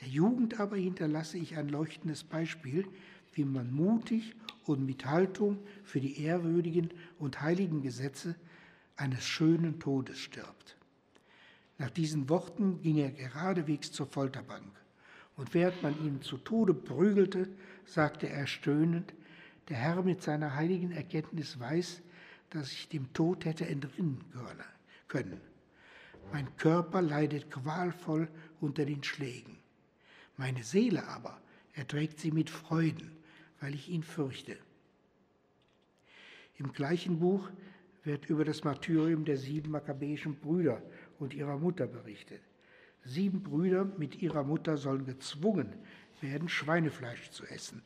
[0.01, 2.85] Der Jugend aber hinterlasse ich ein leuchtendes Beispiel,
[3.33, 8.35] wie man mutig und mit Haltung für die ehrwürdigen und heiligen Gesetze
[8.95, 10.77] eines schönen Todes stirbt.
[11.77, 14.71] Nach diesen Worten ging er geradewegs zur Folterbank.
[15.35, 17.49] Und während man ihn zu Tode prügelte,
[17.85, 19.13] sagte er stöhnend,
[19.69, 22.01] der Herr mit seiner heiligen Erkenntnis weiß,
[22.51, 24.23] dass ich dem Tod hätte entrinnen
[25.07, 25.41] können.
[26.31, 28.27] Mein Körper leidet qualvoll
[28.61, 29.57] unter den Schlägen.
[30.37, 31.39] Meine Seele aber
[31.73, 33.11] erträgt sie mit Freuden,
[33.63, 34.57] weil ich ihn fürchte.
[36.57, 37.49] Im gleichen Buch
[38.03, 40.83] wird über das Martyrium der sieben makkabäischen Brüder
[41.17, 42.41] und ihrer Mutter berichtet.
[43.05, 45.73] Sieben Brüder mit ihrer Mutter sollen gezwungen
[46.19, 47.81] werden, Schweinefleisch zu essen.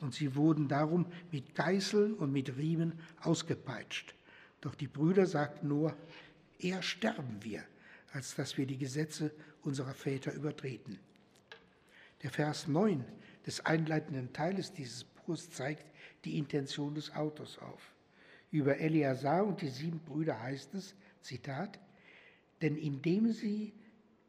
[0.00, 4.16] Und sie wurden darum mit Geißeln und mit Riemen ausgepeitscht.
[4.60, 5.96] Doch die Brüder sagten nur,
[6.58, 7.62] eher sterben wir,
[8.12, 9.30] als dass wir die Gesetze
[9.62, 10.98] unserer Väter übertreten.
[12.24, 13.04] Der Vers 9
[13.46, 15.86] des einleitenden Teiles dieses Buches zeigt
[16.24, 17.94] die Intention des Autors auf.
[18.50, 21.78] Über Eleazar und die sieben Brüder heißt es, Zitat,
[22.60, 23.72] denn indem sie,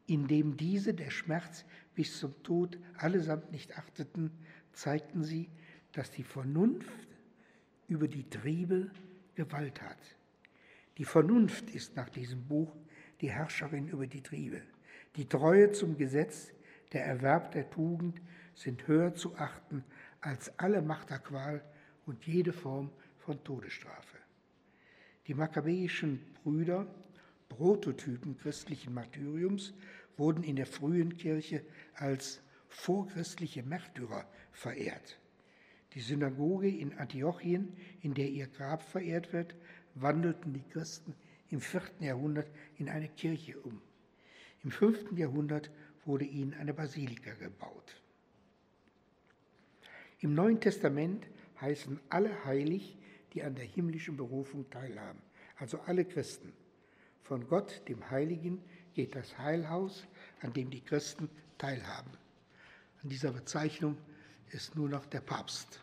[0.06, 4.30] indem diese der Schmerz bis zum Tod allesamt nicht achteten,
[4.72, 5.48] zeigten sie,
[5.92, 7.08] dass die Vernunft
[7.88, 8.90] über die Triebe
[9.34, 9.98] Gewalt hat.
[10.98, 12.74] Die Vernunft ist nach diesem Buch
[13.20, 14.62] die Herrscherin über die Triebe.
[15.16, 16.52] Die Treue zum Gesetz,
[16.92, 18.20] der Erwerb der Tugend
[18.54, 19.84] sind höher zu achten
[20.24, 21.62] als alle Machterqual
[22.06, 24.16] und jede Form von Todesstrafe.
[25.26, 26.86] Die makkabäischen Brüder,
[27.50, 29.74] Prototypen christlichen Martyriums,
[30.16, 31.62] wurden in der frühen Kirche
[31.94, 35.18] als vorchristliche Märtyrer verehrt.
[35.92, 39.54] Die Synagoge in Antiochien, in der ihr Grab verehrt wird,
[39.94, 41.14] wandelten die Christen
[41.50, 43.80] im vierten Jahrhundert in eine Kirche um.
[44.62, 45.70] Im fünften Jahrhundert
[46.06, 48.03] wurde ihnen eine Basilika gebaut.
[50.24, 51.26] Im Neuen Testament
[51.60, 52.96] heißen alle heilig,
[53.34, 55.20] die an der himmlischen Berufung teilhaben,
[55.58, 56.50] also alle Christen.
[57.20, 58.62] Von Gott, dem Heiligen,
[58.94, 60.06] geht das Heilhaus,
[60.40, 62.10] an dem die Christen teilhaben.
[63.02, 63.98] An dieser Bezeichnung
[64.50, 65.78] ist nur noch der Papst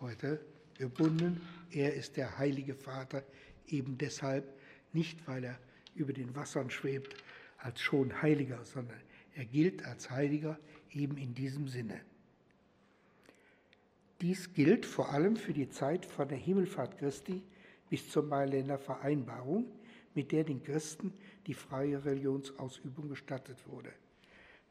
[0.00, 0.40] heute
[0.78, 1.38] gebunden.
[1.70, 3.22] Er ist der Heilige Vater,
[3.66, 4.50] eben deshalb
[4.94, 5.58] nicht, weil er
[5.94, 7.22] über den Wassern schwebt
[7.58, 9.02] als schon Heiliger, sondern
[9.34, 10.58] er gilt als Heiliger
[10.90, 12.00] eben in diesem Sinne.
[14.20, 17.42] Dies gilt vor allem für die Zeit von der Himmelfahrt Christi
[17.88, 19.66] bis zur Mailänder Vereinbarung,
[20.14, 21.12] mit der den Christen
[21.46, 23.92] die freie Religionsausübung gestattet wurde.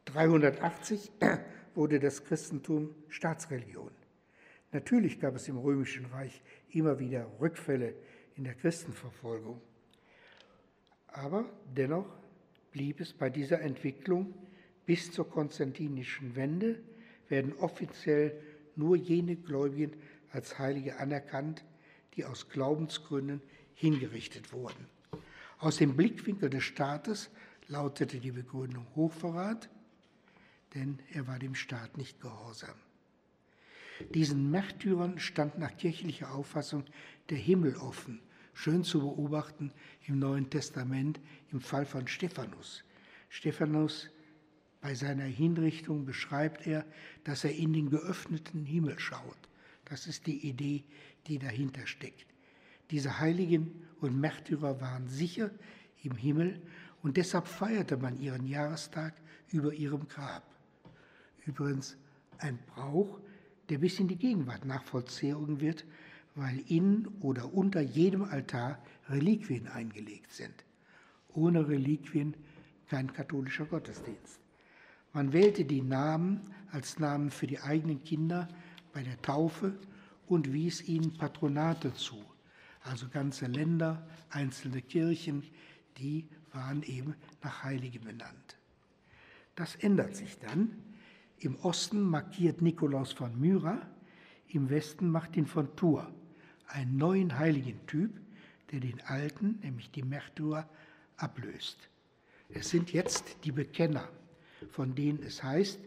[0.04, 1.10] 380
[1.74, 3.90] wurde das Christentum Staatsreligion.
[4.72, 7.94] Natürlich gab es im Römischen Reich immer wieder Rückfälle
[8.36, 9.60] in der Christenverfolgung.
[11.08, 12.06] Aber dennoch
[12.70, 14.34] blieb es bei dieser Entwicklung
[14.84, 16.80] bis zur konstantinischen Wende,
[17.28, 18.38] werden offiziell
[18.78, 19.92] nur jene Gläubigen
[20.32, 21.64] als Heilige anerkannt,
[22.14, 23.42] die aus Glaubensgründen
[23.74, 24.86] hingerichtet wurden.
[25.58, 27.30] Aus dem Blickwinkel des Staates
[27.66, 29.68] lautete die Begründung Hochverrat,
[30.74, 32.74] denn er war dem Staat nicht gehorsam.
[34.14, 36.84] Diesen Märtyrern stand nach kirchlicher Auffassung
[37.30, 38.20] der Himmel offen,
[38.54, 39.72] schön zu beobachten
[40.06, 41.20] im Neuen Testament
[41.52, 42.84] im Fall von Stephanus.
[43.28, 44.08] Stephanus
[44.80, 46.84] bei seiner Hinrichtung beschreibt er,
[47.24, 49.48] dass er in den geöffneten Himmel schaut.
[49.84, 50.84] Das ist die Idee,
[51.26, 52.26] die dahinter steckt.
[52.90, 55.50] Diese Heiligen und Märtyrer waren sicher
[56.02, 56.60] im Himmel
[57.02, 59.14] und deshalb feierte man ihren Jahrestag
[59.50, 60.44] über ihrem Grab.
[61.44, 61.96] Übrigens
[62.38, 63.18] ein Brauch,
[63.68, 65.84] der bis in die Gegenwart nachvollzogen wird,
[66.34, 70.64] weil in oder unter jedem Altar Reliquien eingelegt sind.
[71.34, 72.34] Ohne Reliquien
[72.88, 74.40] kein katholischer Gottesdienst.
[75.12, 76.40] Man wählte die Namen
[76.70, 78.48] als Namen für die eigenen Kinder
[78.92, 79.74] bei der Taufe
[80.26, 82.22] und wies ihnen Patronate zu,
[82.82, 85.44] also ganze Länder, einzelne Kirchen,
[85.96, 88.56] die waren eben nach Heiligen benannt.
[89.54, 90.76] Das ändert sich dann.
[91.38, 93.80] Im Osten markiert Nikolaus von Myra,
[94.48, 96.06] im Westen Martin von Tours,
[96.66, 98.10] einen neuen Heiligentyp,
[98.70, 100.68] der den alten, nämlich die Märtyrer,
[101.16, 101.88] ablöst.
[102.50, 104.08] Es sind jetzt die Bekenner,
[104.70, 105.80] von denen es heißt,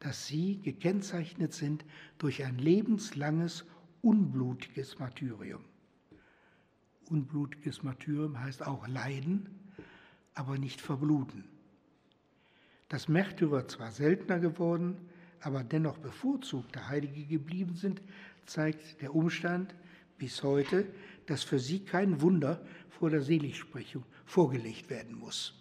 [0.00, 1.84] dass sie gekennzeichnet sind
[2.18, 3.64] durch ein lebenslanges,
[4.02, 5.64] unblutiges Martyrium.
[7.08, 9.48] Unblutiges Martyrium heißt auch Leiden,
[10.34, 11.44] aber nicht verbluten.
[12.88, 14.96] Dass Märtyrer zwar seltener geworden,
[15.40, 18.02] aber dennoch bevorzugte Heilige geblieben sind,
[18.46, 19.74] zeigt der Umstand
[20.18, 20.86] bis heute,
[21.26, 25.54] dass für sie kein Wunder vor der Seligsprechung vorgelegt werden muss.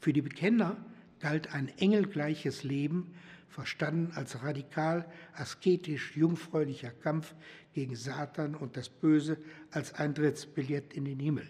[0.00, 0.76] Für die Bekenner
[1.20, 3.14] galt ein engelgleiches Leben,
[3.48, 7.34] verstanden als radikal, asketisch, jungfräulicher Kampf
[7.74, 9.38] gegen Satan und das Böse
[9.70, 11.46] als Eintrittsbillett in den Himmel.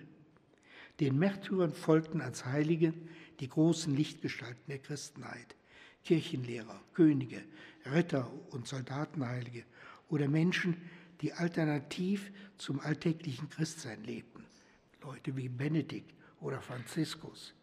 [0.98, 2.92] Den Märtyrern folgten als Heilige
[3.40, 5.56] die großen Lichtgestalten der Christenheit,
[6.04, 7.42] Kirchenlehrer, Könige,
[7.86, 9.64] Ritter und Soldatenheilige
[10.08, 10.76] oder Menschen,
[11.20, 14.44] die alternativ zum alltäglichen Christsein lebten,
[15.02, 17.54] Leute wie Benedikt oder Franziskus.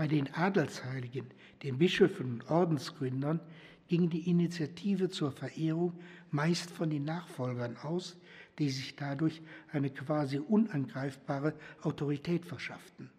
[0.00, 1.26] Bei den Adelsheiligen,
[1.62, 3.38] den Bischöfen und Ordensgründern
[3.86, 5.92] ging die Initiative zur Verehrung
[6.30, 8.16] meist von den Nachfolgern aus,
[8.58, 13.10] die sich dadurch eine quasi unangreifbare Autorität verschafften.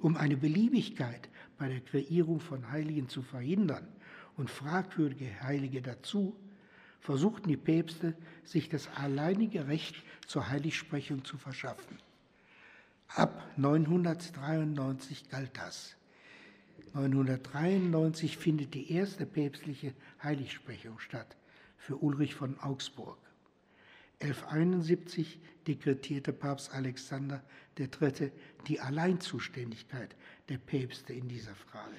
[0.00, 3.88] Um eine Beliebigkeit bei der Kreierung von Heiligen zu verhindern
[4.36, 6.36] und fragwürdige Heilige dazu,
[7.00, 9.96] versuchten die Päpste, sich das alleinige Recht
[10.26, 12.03] zur Heiligsprechung zu verschaffen.
[13.08, 15.96] Ab 993 galt das.
[16.94, 21.36] 993 findet die erste päpstliche Heiligsprechung statt
[21.76, 23.18] für Ulrich von Augsburg.
[24.20, 27.42] 1171 dekretierte Papst Alexander
[27.78, 28.30] III.
[28.68, 30.14] die Alleinzuständigkeit
[30.48, 31.96] der Päpste in dieser Frage.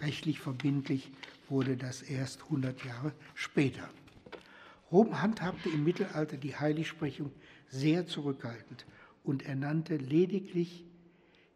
[0.00, 1.10] Rechtlich verbindlich
[1.48, 3.88] wurde das erst 100 Jahre später.
[4.92, 7.32] Rom handhabte im Mittelalter die Heiligsprechung
[7.68, 8.86] sehr zurückhaltend
[9.26, 10.84] und ernannte lediglich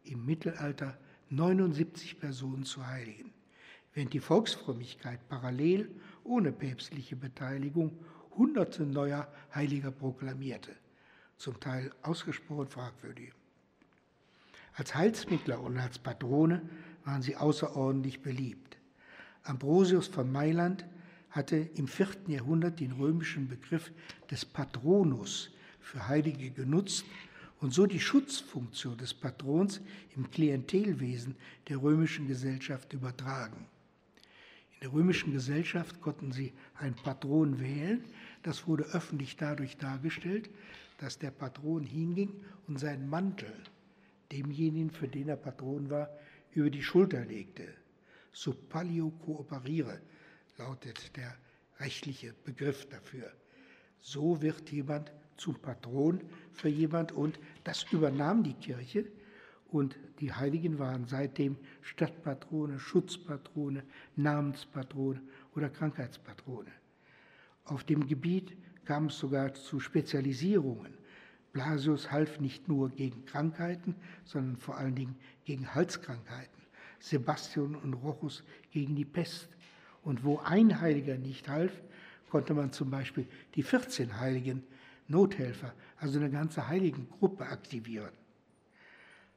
[0.05, 0.99] im Mittelalter
[1.31, 3.33] 79 Personen zu Heiligen,
[3.95, 5.89] während die Volksfrömmigkeit parallel
[6.25, 7.97] ohne päpstliche Beteiligung
[8.37, 10.75] Hunderte neuer Heiliger proklamierte,
[11.37, 13.33] zum Teil ausgesprochen fragwürdig.
[14.75, 16.63] Als Heilsmittler und als Patrone
[17.05, 18.79] waren sie außerordentlich beliebt.
[19.43, 20.87] Ambrosius von Mailand
[21.31, 23.93] hatte im vierten Jahrhundert den römischen Begriff
[24.31, 27.05] des Patronus für Heilige genutzt
[27.61, 29.81] und so die Schutzfunktion des Patrons
[30.17, 31.37] im Klientelwesen
[31.69, 33.67] der römischen Gesellschaft übertragen.
[34.75, 38.03] In der römischen Gesellschaft konnten sie einen Patron wählen.
[38.43, 40.49] Das wurde öffentlich dadurch dargestellt,
[40.99, 42.33] dass der Patron hinging
[42.67, 43.53] und seinen Mantel
[44.33, 46.09] demjenigen, für den er Patron war,
[46.53, 47.69] über die Schulter legte.
[48.33, 50.01] Sub pallio cooperiere
[50.57, 51.37] lautet der
[51.79, 53.31] rechtliche Begriff dafür.
[54.01, 56.21] So wird jemand zum Patron
[56.53, 59.07] für jemand und das übernahm die Kirche
[59.71, 63.83] und die Heiligen waren seitdem Stadtpatrone, Schutzpatrone,
[64.17, 65.21] Namenspatrone
[65.55, 66.71] oder Krankheitspatrone.
[67.65, 70.93] Auf dem Gebiet kam es sogar zu Spezialisierungen.
[71.53, 76.61] Blasius half nicht nur gegen Krankheiten, sondern vor allen Dingen gegen Halskrankheiten.
[77.01, 79.49] Sebastian und Rochus gegen die Pest.
[80.03, 81.73] Und wo ein Heiliger nicht half,
[82.29, 84.63] konnte man zum Beispiel die 14 Heiligen
[85.11, 88.13] Nothelfer, also eine ganze Heiligengruppe aktivieren.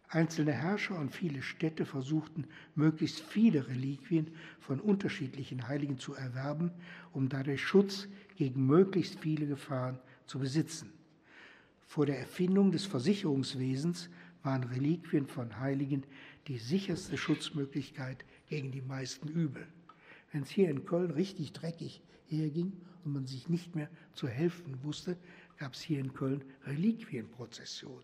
[0.07, 6.71] Einzelne Herrscher und viele Städte versuchten, möglichst viele Reliquien von unterschiedlichen Heiligen zu erwerben,
[7.13, 10.91] um dadurch Schutz gegen möglichst viele Gefahren zu besitzen.
[11.88, 14.10] Vor der Erfindung des Versicherungswesens
[14.43, 16.04] waren Reliquien von Heiligen
[16.48, 19.65] die sicherste Schutzmöglichkeit gegen die meisten Übel.
[20.31, 22.73] Wenn es hier in Köln richtig dreckig herging
[23.04, 25.17] und man sich nicht mehr zu helfen wusste,
[25.63, 28.03] gab es hier in Köln Reliquienprozessionen.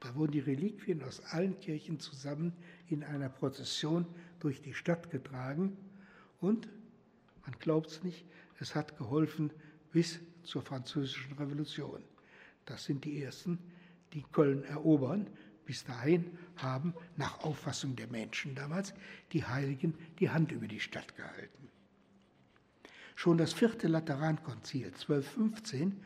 [0.00, 2.52] Da wurden die Reliquien aus allen Kirchen zusammen
[2.88, 4.04] in einer Prozession
[4.38, 5.78] durch die Stadt getragen
[6.42, 6.68] und,
[7.46, 8.26] man glaubt es nicht,
[8.58, 9.50] es hat geholfen
[9.92, 12.02] bis zur Französischen Revolution.
[12.66, 13.58] Das sind die Ersten,
[14.12, 15.26] die Köln erobern.
[15.64, 18.92] Bis dahin haben, nach Auffassung der Menschen damals,
[19.32, 21.70] die Heiligen die Hand über die Stadt gehalten.
[23.16, 25.96] Schon das vierte Laterankonzil 1215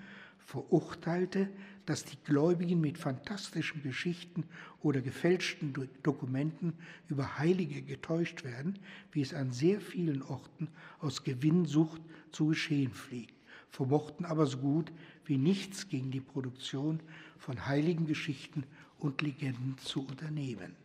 [0.45, 1.49] verurteilte,
[1.87, 4.45] dass die Gläubigen mit fantastischen Geschichten
[4.83, 6.75] oder gefälschten Dokumenten
[7.09, 8.79] über Heilige getäuscht werden,
[9.13, 10.69] wie es an sehr vielen Orten
[11.01, 13.35] aus Gewinnsucht zu geschehen pflegt,
[13.71, 14.93] vermochten aber so gut
[15.27, 17.01] wie nichts gegen die Produktion
[17.39, 18.65] von heiligen Geschichten
[18.99, 20.77] und Legenden zu unternehmen.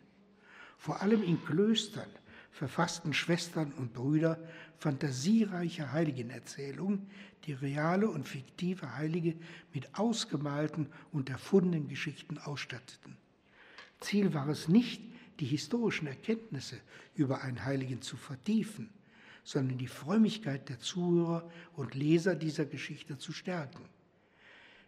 [0.77, 2.09] Vor allem in Klöstern
[2.51, 4.39] verfassten Schwestern und Brüder
[4.77, 7.09] fantasiereiche Heiligenerzählungen,
[7.45, 9.35] die reale und fiktive Heilige
[9.73, 13.17] mit ausgemalten und erfundenen Geschichten ausstatteten.
[13.99, 15.01] Ziel war es nicht,
[15.39, 16.77] die historischen Erkenntnisse
[17.15, 18.89] über einen Heiligen zu vertiefen,
[19.43, 23.83] sondern die Frömmigkeit der Zuhörer und Leser dieser Geschichte zu stärken.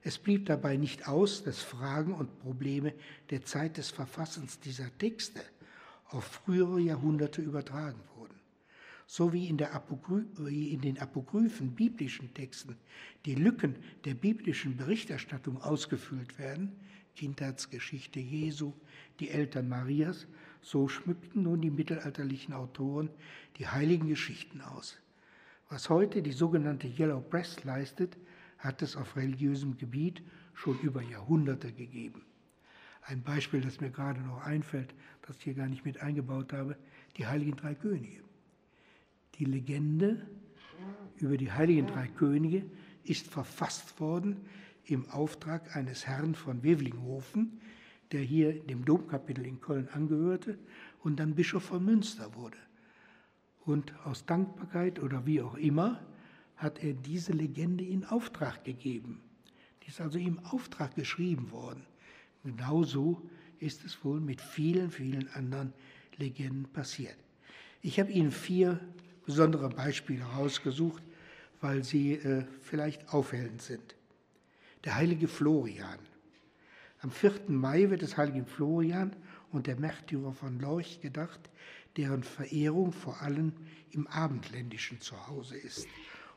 [0.03, 2.93] Es blieb dabei nicht aus, dass Fragen und Probleme
[3.29, 5.41] der Zeit des Verfassens dieser Texte
[6.11, 8.35] auf frühere Jahrhunderte übertragen wurden.
[9.07, 12.77] So wie in, in, den apokryphen biblischen Texten
[13.25, 16.71] die Lücken der biblischen Berichterstattung ausgefüllt werden,
[17.15, 18.73] Kindheitsgeschichte Jesu,
[19.19, 20.27] die Eltern Marias,
[20.61, 23.09] so schmückten nun die mittelalterlichen Autoren
[23.57, 24.97] die heiligen Geschichten aus.
[25.69, 28.17] Was heute die sogenannte Yellow Press leistet,
[28.57, 30.21] hat es auf religiösem Gebiet
[30.53, 32.23] schon über Jahrhunderte gegeben.
[33.01, 34.93] Ein Beispiel, das mir gerade noch einfällt,
[35.27, 36.77] das ich hier gar nicht mit eingebaut habe,
[37.17, 38.21] die heiligen drei Könige.
[39.35, 40.25] Die Legende
[41.17, 42.63] über die heiligen drei Könige
[43.03, 44.37] ist verfasst worden
[44.85, 47.59] im Auftrag eines Herrn von Wevelinghofen,
[48.11, 50.57] der hier dem Domkapitel in Köln angehörte
[51.03, 52.57] und dann Bischof von Münster wurde.
[53.63, 56.01] Und aus Dankbarkeit oder wie auch immer
[56.57, 59.21] hat er diese Legende in Auftrag gegeben.
[59.83, 61.83] Die ist also im Auftrag geschrieben worden.
[62.43, 63.21] Genauso
[63.59, 65.73] ist es wohl mit vielen, vielen anderen
[66.17, 67.15] Legenden passiert.
[67.81, 68.79] Ich habe Ihnen vier
[69.25, 71.03] besondere Beispiele herausgesucht,
[71.61, 73.95] weil sie äh, vielleicht aufhellend sind.
[74.83, 75.99] Der heilige Florian.
[77.01, 77.33] Am 4.
[77.47, 79.15] Mai wird des heiligen Florian
[79.51, 81.39] und der Märtyrer von Lorch gedacht,
[81.97, 83.53] deren Verehrung vor allem
[83.91, 85.87] im Abendländischen zu Hause ist.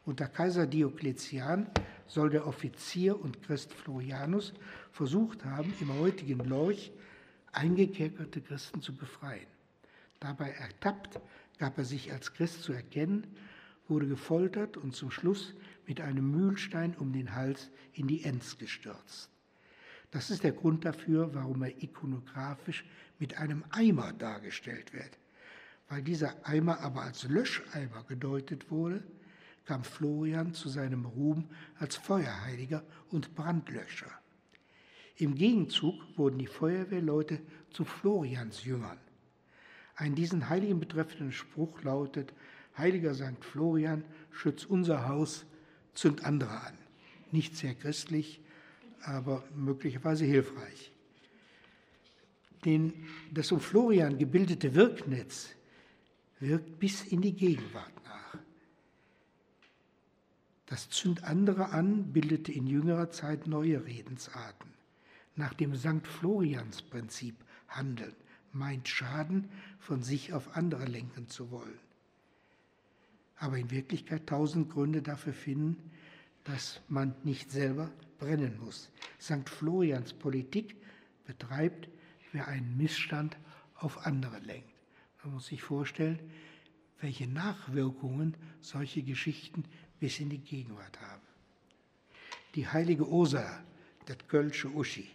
[0.07, 1.67] Unter Kaiser Diokletian
[2.07, 4.53] soll der Offizier und Christ Florianus
[4.93, 6.93] versucht haben, im heutigen Lorch
[7.53, 9.47] eingekerkerte Christen zu befreien.
[10.21, 11.21] Dabei ertappt,
[11.59, 13.27] gab er sich als Christ zu erkennen,
[13.89, 15.55] wurde gefoltert und zum Schluss
[15.87, 19.31] mit einem Mühlstein um den Hals in die Enz gestürzt.
[20.11, 22.85] Das ist der Grund dafür, warum er ikonografisch
[23.19, 25.19] mit einem Eimer dargestellt wird.
[25.89, 29.03] Weil dieser Eimer aber als Löscheimer gedeutet wurde,
[29.65, 31.49] kam Florian zu seinem Ruhm
[31.79, 34.11] als Feuerheiliger und Brandlöscher.
[35.17, 37.41] Im Gegenzug wurden die Feuerwehrleute
[37.71, 38.99] zu Florians Jüngern.
[39.97, 42.33] Ein diesen Heiligen betreffenden Spruch lautet,
[42.77, 43.43] Heiliger St.
[43.45, 45.47] Florian, schütz unser Haus,
[45.95, 46.77] zünd andere an.
[47.31, 48.41] Nicht sehr christlich,
[49.03, 50.93] aber möglicherweise hilfreich.
[52.65, 52.93] Den,
[53.33, 55.51] das um Florian gebildete Wirknetz
[56.41, 58.04] wirkt bis in die Gegenwart.
[60.67, 64.75] Das Zünd andere an bildete in jüngerer Zeit neue Redensarten
[65.37, 66.07] nach dem St.
[66.07, 67.37] Florians-Prinzip
[67.69, 68.15] handeln,
[68.53, 69.49] meint Schaden
[69.79, 71.79] von sich auf andere lenken zu wollen.
[73.37, 75.91] Aber in Wirklichkeit tausend Gründe dafür finden,
[76.45, 78.91] dass man nicht selber brennen muss.
[79.21, 79.49] St.
[79.49, 80.77] Florians Politik
[81.27, 81.89] betreibt,
[82.33, 83.37] wer einen Missstand
[83.77, 84.71] auf andere lenkt.
[85.23, 86.21] Man muss sich vorstellen,
[87.01, 89.65] welche Nachwirkungen solche Geschichten
[90.01, 91.23] bis in die Gegenwart haben.
[92.55, 93.63] Die heilige Osa,
[94.07, 95.09] das Kölsche Uschi,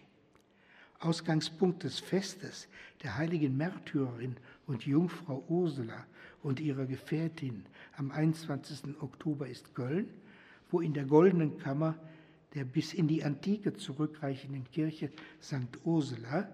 [1.00, 2.68] Ausgangspunkt des Festes
[3.04, 4.36] der heiligen Märtyrerin
[4.68, 6.06] und Jungfrau Ursula
[6.44, 7.66] und ihrer Gefährtin
[7.96, 9.02] am 21.
[9.02, 10.10] Oktober ist Köln,
[10.70, 11.96] wo in der Goldenen Kammer
[12.54, 15.12] der bis in die Antike zurückreichenden Kirche
[15.42, 15.78] St.
[15.84, 16.50] Ursula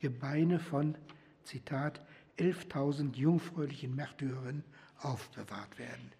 [0.00, 0.96] Gebeine von,
[1.44, 2.00] Zitat,
[2.38, 4.64] 11.000 jungfräulichen Märtyrerinnen
[4.98, 6.12] aufbewahrt werden.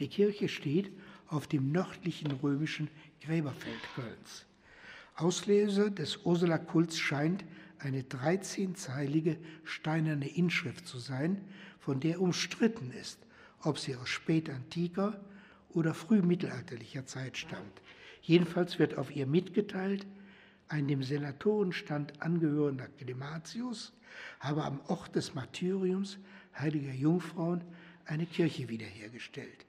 [0.00, 0.90] Die Kirche steht
[1.28, 2.88] auf dem nördlichen römischen
[3.20, 4.44] Gräberfeld Kölns.
[5.16, 7.44] Auslöser des Ursula-Kults scheint
[7.78, 11.44] eine 13-zeilige steinerne Inschrift zu sein,
[11.78, 13.18] von der umstritten ist,
[13.62, 15.20] ob sie aus spätantiker
[15.70, 17.82] oder frühmittelalterlicher Zeit stammt.
[18.22, 20.06] Jedenfalls wird auf ihr mitgeteilt,
[20.68, 23.92] ein dem Senatorenstand angehörender Clematius
[24.40, 26.18] habe am Ort des Martyriums
[26.58, 27.62] heiliger Jungfrauen
[28.06, 29.66] eine Kirche wiederhergestellt.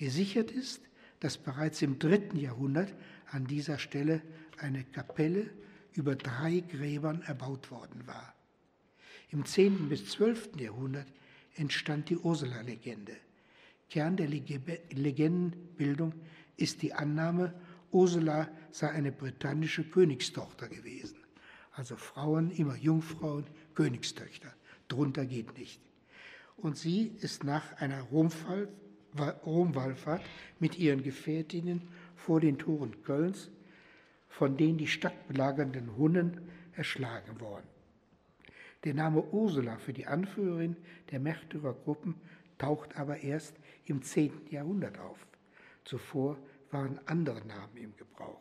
[0.00, 0.80] Gesichert ist,
[1.20, 2.94] dass bereits im dritten Jahrhundert
[3.30, 4.22] an dieser Stelle
[4.56, 5.50] eine Kapelle
[5.92, 8.34] über drei Gräbern erbaut worden war.
[9.28, 9.90] Im 10.
[9.90, 10.58] bis 12.
[10.58, 11.06] Jahrhundert
[11.54, 13.14] entstand die Ursula-Legende.
[13.90, 16.14] Kern der Legendenbildung
[16.56, 17.52] ist die Annahme,
[17.90, 21.18] Ursula sei eine britannische Königstochter gewesen.
[21.72, 23.44] Also Frauen, immer Jungfrauen,
[23.74, 24.54] Königstöchter.
[24.88, 25.82] Drunter geht nicht.
[26.56, 28.10] Und sie ist nach einer
[29.18, 30.22] Romwallfahrt
[30.58, 33.50] mit ihren Gefährtinnen vor den Toren Kölns
[34.28, 36.40] von den die Stadt belagernden Hunnen
[36.74, 37.66] erschlagen worden.
[38.84, 40.76] Der Name Ursula für die Anführerin
[41.10, 42.14] der Märtyrergruppen
[42.56, 43.54] taucht aber erst
[43.84, 44.32] im 10.
[44.50, 45.26] Jahrhundert auf.
[45.84, 46.38] Zuvor
[46.70, 48.40] waren andere Namen im Gebrauch.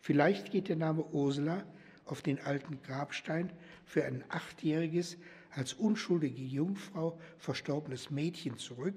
[0.00, 1.64] Vielleicht geht der Name Ursula
[2.04, 3.50] auf den alten Grabstein
[3.84, 5.18] für ein achtjähriges,
[5.50, 8.94] als unschuldige Jungfrau verstorbenes Mädchen zurück,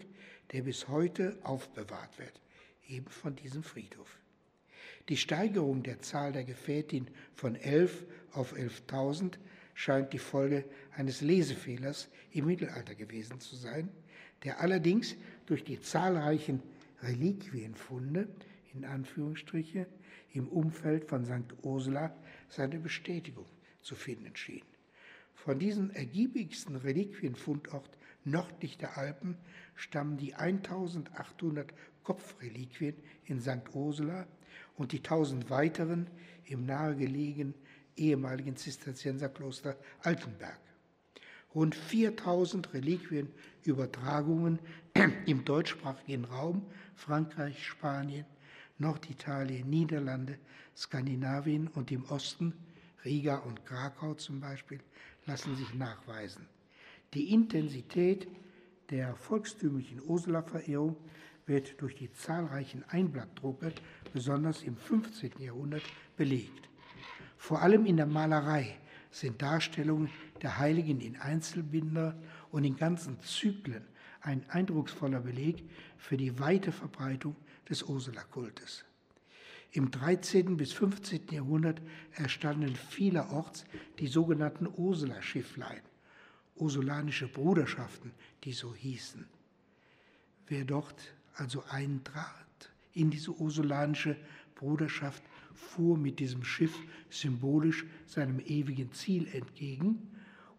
[0.51, 2.41] der bis heute aufbewahrt wird,
[2.87, 4.17] eben von diesem Friedhof.
[5.09, 9.37] Die Steigerung der Zahl der Gefährtin von 11 auf 11.000
[9.73, 13.89] scheint die Folge eines Lesefehlers im Mittelalter gewesen zu sein,
[14.43, 16.61] der allerdings durch die zahlreichen
[17.01, 18.27] Reliquienfunde
[18.73, 19.87] in Anführungsstriche
[20.33, 21.53] im Umfeld von St.
[21.63, 22.15] Ursula
[22.49, 23.45] seine Bestätigung
[23.81, 24.63] zu finden schien.
[25.33, 27.89] Von diesem ergiebigsten Reliquienfundort
[28.23, 29.37] nördlich der Alpen
[29.75, 32.95] stammen die 1800 Kopfreliquien
[33.25, 33.73] in St.
[33.73, 34.27] Ursula
[34.75, 36.07] und die 1000 weiteren
[36.45, 37.53] im nahegelegenen
[37.95, 40.59] ehemaligen Zisterzienserkloster Altenberg.
[41.53, 44.59] Rund 4000 Reliquienübertragungen
[45.25, 46.65] im deutschsprachigen Raum,
[46.95, 48.25] Frankreich, Spanien,
[48.77, 50.37] Norditalien, Niederlande,
[50.75, 52.53] Skandinavien und im Osten,
[53.03, 54.79] Riga und Krakau zum Beispiel,
[55.25, 56.47] lassen sich nachweisen.
[57.13, 58.27] Die Intensität
[58.91, 60.95] der volkstümlichen Ursula-Verehrung
[61.47, 63.73] wird durch die zahlreichen Einblattdrucke,
[64.13, 65.31] besonders im 15.
[65.39, 65.81] Jahrhundert,
[66.17, 66.69] belegt.
[67.37, 68.77] Vor allem in der Malerei
[69.09, 70.09] sind Darstellungen
[70.41, 72.15] der Heiligen in Einzelbinder
[72.51, 73.85] und in ganzen Zyklen
[74.21, 75.63] ein eindrucksvoller Beleg
[75.97, 77.35] für die weite Verbreitung
[77.67, 78.85] des Ursula-Kultes.
[79.71, 80.57] Im 13.
[80.57, 81.27] bis 15.
[81.31, 81.81] Jahrhundert
[82.13, 83.65] erstanden vielerorts
[83.99, 85.81] die sogenannten Ursula-Schifflein,
[86.59, 88.11] ursulanische Bruderschaften,
[88.43, 89.25] die so hießen.
[90.47, 94.17] Wer dort also eintrat in diese ursulanische
[94.55, 96.75] Bruderschaft, fuhr mit diesem Schiff
[97.09, 100.09] symbolisch seinem ewigen Ziel entgegen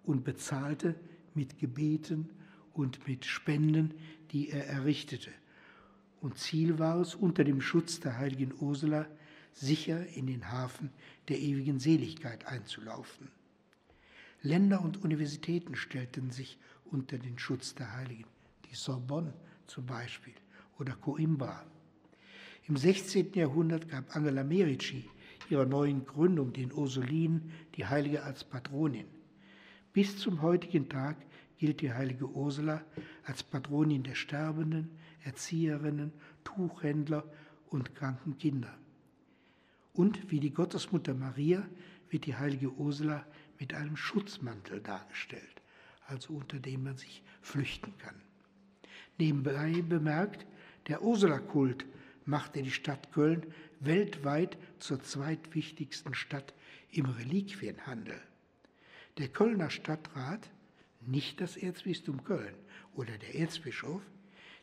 [0.05, 0.95] und bezahlte
[1.35, 2.29] mit Gebeten
[2.75, 3.95] und mit Spenden,
[4.31, 5.31] die er errichtete.
[6.21, 9.07] Und Ziel war es, unter dem Schutz der heiligen Ursula
[9.53, 10.91] sicher in den Hafen
[11.29, 13.29] der ewigen Seligkeit einzulaufen.
[14.43, 18.25] Länder und Universitäten stellten sich unter den Schutz der Heiligen,
[18.71, 19.35] die Sorbonne
[19.67, 20.35] zum Beispiel
[20.79, 21.65] oder Coimbra.
[22.67, 23.35] Im 16.
[23.35, 25.09] Jahrhundert gab Angela Merici
[25.51, 29.07] ihrer neuen Gründung, den Ursulinen, die Heilige als Patronin.
[29.93, 31.17] Bis zum heutigen Tag
[31.59, 32.83] gilt die heilige Ursula
[33.25, 34.91] als Patronin der Sterbenden,
[35.25, 36.13] Erzieherinnen,
[36.45, 37.25] Tuchhändler
[37.69, 38.73] und kranken Kinder.
[39.93, 41.69] Und wie die Gottesmutter Maria
[42.09, 43.27] wird die heilige Ursula
[43.61, 45.63] mit einem Schutzmantel dargestellt,
[46.07, 48.21] also unter dem man sich flüchten kann.
[49.19, 50.47] Nebenbei bemerkt,
[50.89, 51.85] der Ursula-Kult
[52.25, 53.47] machte die Stadt Köln
[53.81, 56.55] weltweit zur zweitwichtigsten Stadt
[56.91, 58.21] im Reliquienhandel.
[59.19, 60.51] Der Kölner Stadtrat
[61.01, 62.55] nicht das Erzbistum Köln
[62.95, 64.03] oder der Erzbischof,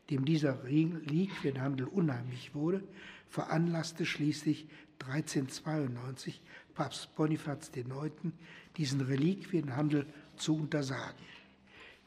[0.10, 2.84] dem dieser Reliquienhandel unheimlich wurde,
[3.28, 4.68] veranlasste schließlich
[5.00, 6.42] 1392
[6.78, 8.12] Papst Bonifaz IX.
[8.78, 10.06] diesen Reliquienhandel
[10.36, 11.26] zu untersagen.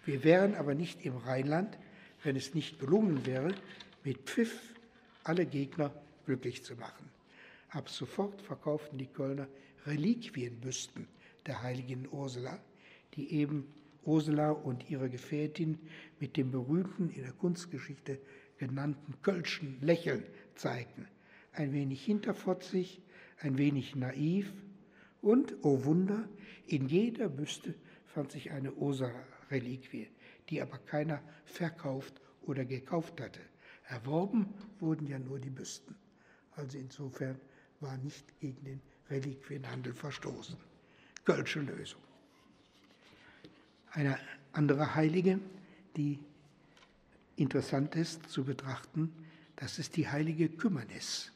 [0.04, 1.76] Wir wären aber nicht im Rheinland,
[2.22, 3.52] wenn es nicht gelungen wäre,
[4.04, 4.76] mit Pfiff
[5.24, 5.92] alle Gegner
[6.24, 7.10] glücklich zu machen.
[7.70, 9.48] Ab sofort verkauften die Kölner
[9.86, 11.08] Reliquienbüsten
[11.46, 12.56] der heiligen Ursula,
[13.14, 13.66] die eben
[14.04, 15.80] Ursula und ihre Gefährtin
[16.20, 18.20] mit dem berühmten in der Kunstgeschichte
[18.58, 20.22] genannten Kölschen Lächeln
[20.54, 21.08] zeigten.
[21.54, 23.02] Ein wenig hinterfotzig,
[23.40, 24.52] ein wenig naiv
[25.22, 26.28] und, oh Wunder,
[26.66, 27.74] in jeder Büste
[28.06, 30.08] fand sich eine Ursula-Reliquie,
[30.48, 33.40] die aber keiner verkauft oder gekauft hatte.
[33.88, 35.96] Erworben wurden ja nur die Büsten.
[36.52, 37.40] Also insofern
[37.80, 40.56] war nicht gegen den Reliquienhandel verstoßen.
[41.24, 42.00] Kölsche Lösung.
[43.90, 44.18] Eine
[44.52, 45.40] andere Heilige,
[45.96, 46.18] die
[47.36, 49.12] interessant ist zu betrachten,
[49.56, 51.32] das ist die heilige Kümmernis.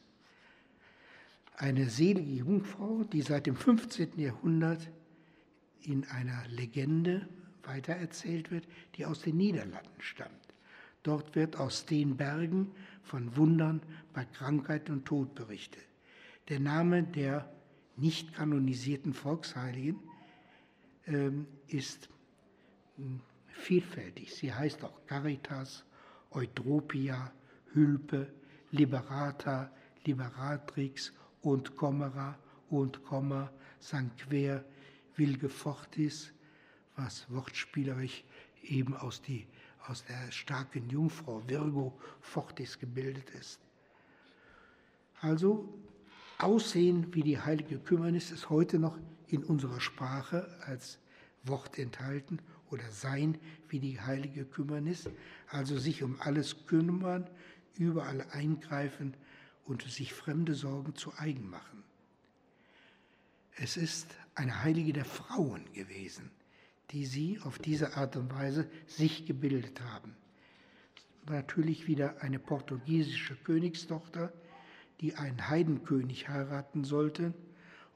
[1.57, 4.19] Eine selige Jungfrau, die seit dem 15.
[4.19, 4.91] Jahrhundert
[5.81, 7.27] in einer Legende
[7.63, 10.31] weitererzählt wird, die aus den Niederlanden stammt.
[11.03, 12.71] Dort wird aus den Bergen
[13.03, 13.81] von Wundern
[14.13, 15.83] bei Krankheit und Tod berichtet.
[16.49, 17.49] Der Name der
[17.95, 19.99] nicht kanonisierten Volksheiligen
[21.07, 22.09] ähm, ist
[23.47, 24.35] vielfältig.
[24.35, 25.85] Sie heißt auch Caritas,
[26.31, 27.31] Eutropia,
[27.73, 28.33] Hülpe,
[28.71, 29.71] Liberata,
[30.05, 31.13] Liberatrix
[31.45, 32.37] und Comera
[32.69, 34.17] und Komma, St.
[34.17, 34.65] Quer,
[35.15, 36.33] Wilge Fortis,
[36.95, 38.23] was wortspielerisch
[38.63, 39.45] eben aus, die,
[39.87, 43.59] aus der starken Jungfrau Virgo Fortis gebildet ist.
[45.21, 45.71] Also
[46.39, 50.99] Aussehen wie die heilige Kümmernis ist heute noch in unserer Sprache als
[51.43, 52.39] Wort enthalten
[52.71, 53.37] oder Sein
[53.69, 55.09] wie die heilige Kümmernis,
[55.49, 57.29] also sich um alles kümmern,
[57.77, 59.13] überall eingreifen
[59.65, 61.83] und sich fremde Sorgen zu eigen machen.
[63.57, 66.29] Es ist eine Heilige der Frauen gewesen,
[66.91, 70.15] die sie auf diese Art und Weise sich gebildet haben.
[71.27, 74.31] Natürlich wieder eine portugiesische Königstochter,
[75.01, 77.33] die einen Heidenkönig heiraten sollte.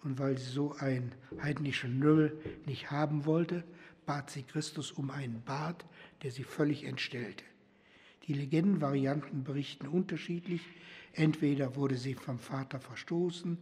[0.02, 3.66] Und weil sie so einen heidnischen Nümmel nicht haben wollte,
[4.06, 5.86] bat sie Christus um einen Bart,
[6.24, 7.44] der sie völlig entstellte.
[8.26, 10.62] Die Legendenvarianten berichten unterschiedlich.
[11.14, 13.58] Entweder wurde sie vom Vater verstoßen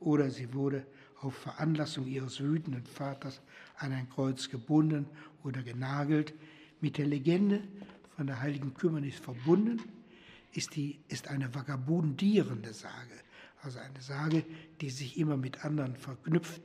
[0.00, 0.86] oder sie wurde
[1.20, 3.40] auf Veranlassung ihres wütenden Vaters
[3.76, 5.06] an ein Kreuz gebunden
[5.44, 6.34] oder genagelt.
[6.80, 7.62] Mit der Legende
[8.16, 9.80] von der heiligen Kümmernis verbunden
[10.52, 13.14] ist, die, ist eine vagabundierende Sage,
[13.62, 14.44] also eine Sage,
[14.80, 16.62] die sich immer mit anderen verknüpft,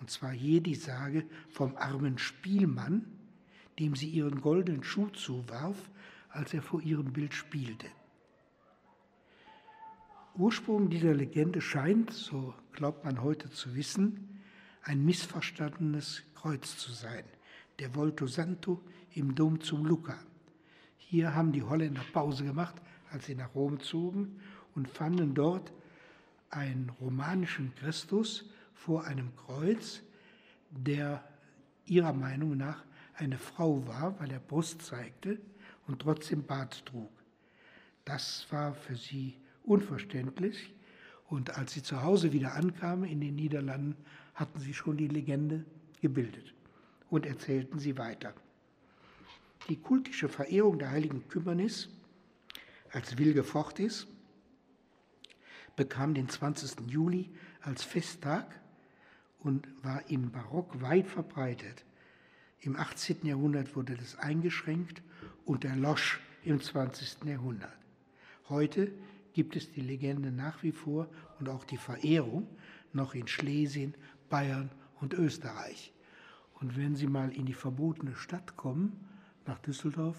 [0.00, 3.06] und zwar hier die Sage vom armen Spielmann,
[3.78, 5.90] dem sie ihren goldenen Schuh zuwarf,
[6.28, 7.86] als er vor ihrem Bild spielte.
[10.36, 14.40] Ursprung dieser Legende scheint, so glaubt man heute zu wissen,
[14.82, 17.22] ein missverstandenes Kreuz zu sein,
[17.78, 18.80] der Volto Santo
[19.12, 20.18] im Dom zum Lucca.
[20.96, 22.74] Hier haben die Holländer Pause gemacht,
[23.12, 24.40] als sie nach Rom zogen
[24.74, 25.72] und fanden dort
[26.50, 30.02] einen romanischen Christus vor einem Kreuz,
[30.72, 31.22] der
[31.84, 32.82] ihrer Meinung nach
[33.14, 35.38] eine Frau war, weil er Brust zeigte
[35.86, 37.12] und trotzdem Bart trug.
[38.04, 40.72] Das war für sie unverständlich.
[41.26, 43.96] Und als sie zu Hause wieder ankamen in den Niederlanden,
[44.34, 45.64] hatten sie schon die Legende
[46.00, 46.54] gebildet
[47.10, 48.34] und erzählten sie weiter.
[49.68, 51.88] Die kultische Verehrung der heiligen Kümmernis
[52.92, 54.06] als Wilge Fortis
[55.76, 56.88] bekam den 20.
[56.88, 57.30] Juli
[57.62, 58.60] als Festtag
[59.40, 61.84] und war im Barock weit verbreitet.
[62.60, 63.26] Im 18.
[63.26, 65.02] Jahrhundert wurde das eingeschränkt
[65.44, 67.24] und erlosch im 20.
[67.24, 67.76] Jahrhundert.
[68.48, 68.92] Heute
[69.34, 71.08] gibt es die Legende nach wie vor
[71.38, 72.48] und auch die Verehrung
[72.92, 73.94] noch in Schlesien,
[74.30, 74.70] Bayern
[75.00, 75.92] und Österreich.
[76.54, 79.06] Und wenn Sie mal in die verbotene Stadt kommen,
[79.44, 80.16] nach Düsseldorf,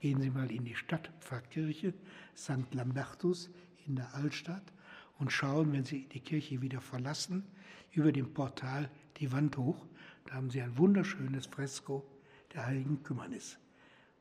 [0.00, 1.92] gehen Sie mal in die Stadtpfarrkirche
[2.34, 2.72] St.
[2.72, 3.50] Lambertus
[3.86, 4.72] in der Altstadt
[5.18, 7.44] und schauen, wenn Sie die Kirche wieder verlassen,
[7.92, 9.84] über dem Portal die Wand hoch.
[10.24, 12.06] Da haben Sie ein wunderschönes Fresko
[12.54, 13.58] der heiligen Kümmernis,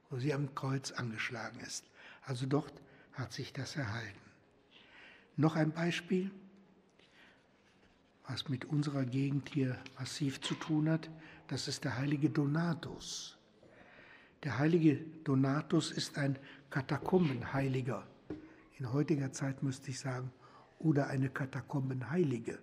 [0.09, 1.85] wo sie am Kreuz angeschlagen ist.
[2.23, 2.73] Also dort
[3.13, 4.30] hat sich das erhalten.
[5.41, 6.29] Noch ein Beispiel,
[8.27, 11.09] was mit unserer Gegend hier massiv zu tun hat,
[11.47, 13.39] das ist der heilige Donatus.
[14.43, 16.37] Der heilige Donatus ist ein
[16.69, 18.05] Katakombenheiliger.
[18.77, 20.31] In heutiger Zeit müsste ich sagen,
[20.77, 22.59] oder eine Katakombenheilige.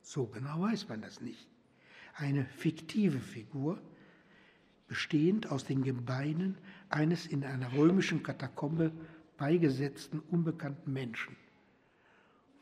[0.00, 1.48] So genau weiß man das nicht.
[2.14, 3.82] Eine fiktive Figur,
[4.86, 6.58] bestehend aus den Gebeinen
[6.90, 8.92] eines in einer römischen Katakombe
[9.36, 11.34] beigesetzten unbekannten Menschen.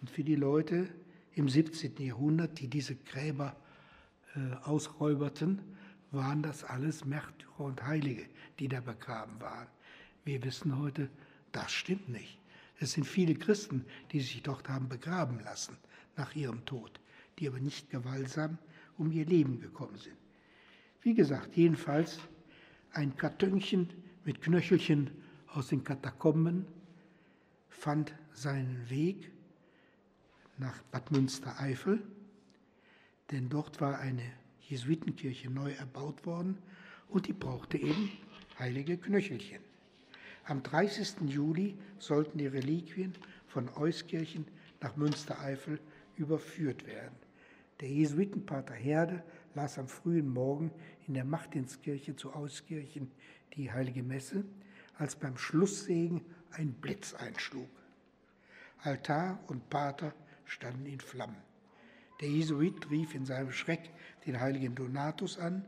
[0.03, 0.89] Und für die Leute
[1.37, 1.97] im 17.
[1.99, 3.57] Jahrhundert, die diese Gräber
[4.35, 5.61] äh, ausräuberten,
[6.11, 8.27] waren das alles Märtyrer und Heilige,
[8.59, 9.69] die da begraben waren.
[10.25, 11.09] Wir wissen heute,
[11.53, 12.41] das stimmt nicht.
[12.81, 15.77] Es sind viele Christen, die sich dort haben begraben lassen
[16.17, 16.99] nach ihrem Tod,
[17.39, 18.59] die aber nicht gewaltsam
[18.99, 20.17] um ihr Leben gekommen sind.
[21.03, 22.19] Wie gesagt, jedenfalls
[22.91, 23.89] ein Kartönchen
[24.25, 25.13] mit Knöchelchen
[25.47, 26.67] aus den Katakomben
[27.69, 29.31] fand seinen Weg
[30.59, 32.03] nach Bad Münstereifel,
[33.31, 34.23] denn dort war eine
[34.61, 36.59] Jesuitenkirche neu erbaut worden
[37.09, 38.11] und die brauchte eben
[38.59, 39.61] heilige Knöchelchen.
[40.45, 41.29] Am 30.
[41.29, 43.15] Juli sollten die Reliquien
[43.47, 44.47] von Euskirchen
[44.81, 45.79] nach Münstereifel
[46.17, 47.15] überführt werden.
[47.81, 49.23] Der Jesuitenpater Herde
[49.55, 50.71] las am frühen Morgen
[51.07, 53.11] in der Martinskirche zu Euskirchen
[53.57, 54.45] die heilige Messe,
[54.99, 56.23] als beim Schlusssegen
[56.53, 57.69] ein Blitz einschlug.
[58.83, 60.15] Altar und Pater
[60.53, 61.43] standen in Flammen.
[62.21, 63.91] Der Jesuit rief in seinem Schreck
[64.27, 65.65] den heiligen Donatus an,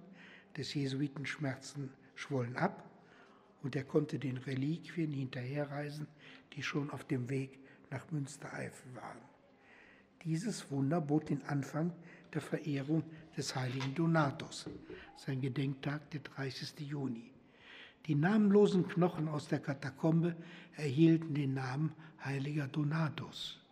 [0.56, 2.88] des Jesuiten Schmerzen schwollen ab
[3.62, 6.06] und er konnte den Reliquien hinterherreisen,
[6.52, 7.58] die schon auf dem Weg
[7.90, 9.18] nach Münstereifel waren.
[10.22, 11.92] Dieses Wunder bot den Anfang
[12.32, 13.02] der Verehrung
[13.36, 14.68] des heiligen Donatus,
[15.16, 16.80] sein Gedenktag der 30.
[16.80, 17.30] Juni.
[18.06, 20.36] Die namenlosen Knochen aus der Katakombe
[20.76, 23.63] erhielten den Namen heiliger Donatus.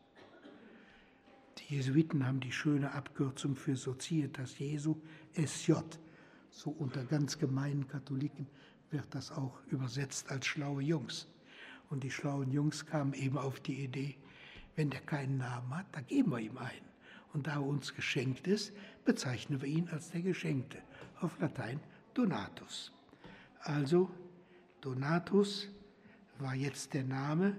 [1.59, 4.97] Die Jesuiten haben die schöne Abkürzung für Societas Jesu,
[5.35, 5.75] SJ.
[6.51, 8.47] So unter ganz gemeinen Katholiken
[8.91, 11.29] wird das auch übersetzt als schlaue Jungs.
[11.91, 14.17] Und die schlauen Jungs kamen eben auf die Idee,
[14.77, 16.93] wenn der keinen Namen hat, dann geben wir ihm einen.
[17.33, 18.73] Und da er uns geschenkt ist,
[19.05, 20.79] bezeichnen wir ihn als der Geschenkte.
[21.21, 21.81] Auf Latein
[22.15, 22.93] Donatus.
[23.61, 24.11] Also
[24.81, 25.69] Donatus
[26.39, 27.57] war jetzt der Name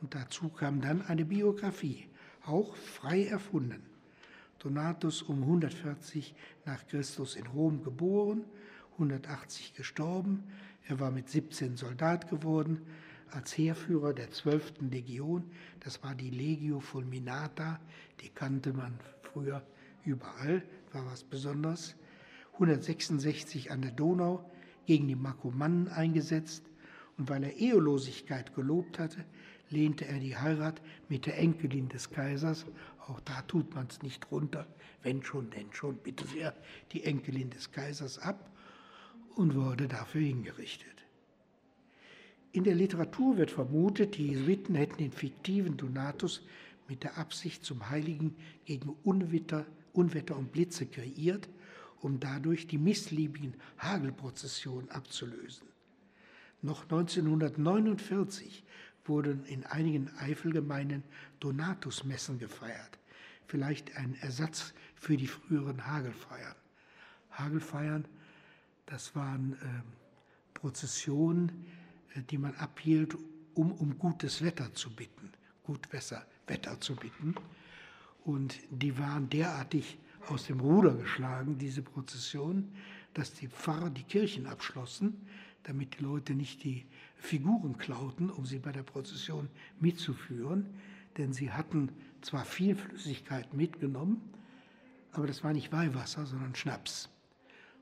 [0.00, 2.06] und dazu kam dann eine Biografie,
[2.46, 3.82] auch frei erfunden.
[4.58, 6.34] Donatus um 140
[6.66, 8.44] nach Christus in Rom geboren,
[8.92, 10.44] 180 gestorben.
[10.86, 12.82] Er war mit 17 Soldat geworden,
[13.30, 14.82] als Heerführer der 12.
[14.90, 15.50] Legion.
[15.80, 17.80] Das war die Legio Fulminata,
[18.20, 19.62] die kannte man früher
[20.04, 20.62] überall,
[20.92, 21.94] war was Besonderes.
[22.54, 24.44] 166 an der Donau
[24.86, 26.64] gegen die Markomannen eingesetzt
[27.16, 29.24] und weil er Ehelosigkeit gelobt hatte,
[29.70, 32.66] lehnte er die Heirat mit der Enkelin des Kaisers,
[33.06, 34.66] auch da tut man es nicht runter,
[35.02, 36.54] wenn schon, denn schon, bitte sehr,
[36.92, 38.50] die Enkelin des Kaisers ab
[39.36, 40.88] und wurde dafür hingerichtet.
[42.52, 46.42] In der Literatur wird vermutet, die Jesuiten hätten den fiktiven Donatus
[46.88, 51.48] mit der Absicht zum Heiligen gegen Unwetter, Unwetter und Blitze kreiert,
[52.00, 55.68] um dadurch die missliebigen Hagelprozessionen abzulösen.
[56.62, 58.64] Noch 1949
[59.10, 61.02] wurden in einigen Eifelgemeinden
[61.40, 62.98] Donatusmessen gefeiert,
[63.46, 66.54] vielleicht ein Ersatz für die früheren Hagelfeiern.
[67.32, 68.06] Hagelfeiern,
[68.86, 69.56] das waren äh,
[70.54, 71.66] Prozessionen,
[72.14, 73.16] äh, die man abhielt,
[73.54, 75.32] um um gutes Wetter zu bitten,
[75.64, 77.34] gut Wetter, Wetter zu bitten.
[78.24, 79.98] Und die waren derartig
[80.28, 82.72] aus dem Ruder geschlagen, diese Prozession,
[83.14, 85.26] dass die Pfarrer die Kirchen abschlossen,
[85.64, 86.86] damit die Leute nicht die
[87.20, 89.48] Figuren klauten, um sie bei der Prozession
[89.78, 90.66] mitzuführen.
[91.18, 91.90] Denn sie hatten
[92.22, 94.20] zwar viel Flüssigkeit mitgenommen,
[95.12, 97.08] aber das war nicht Weihwasser, sondern Schnaps.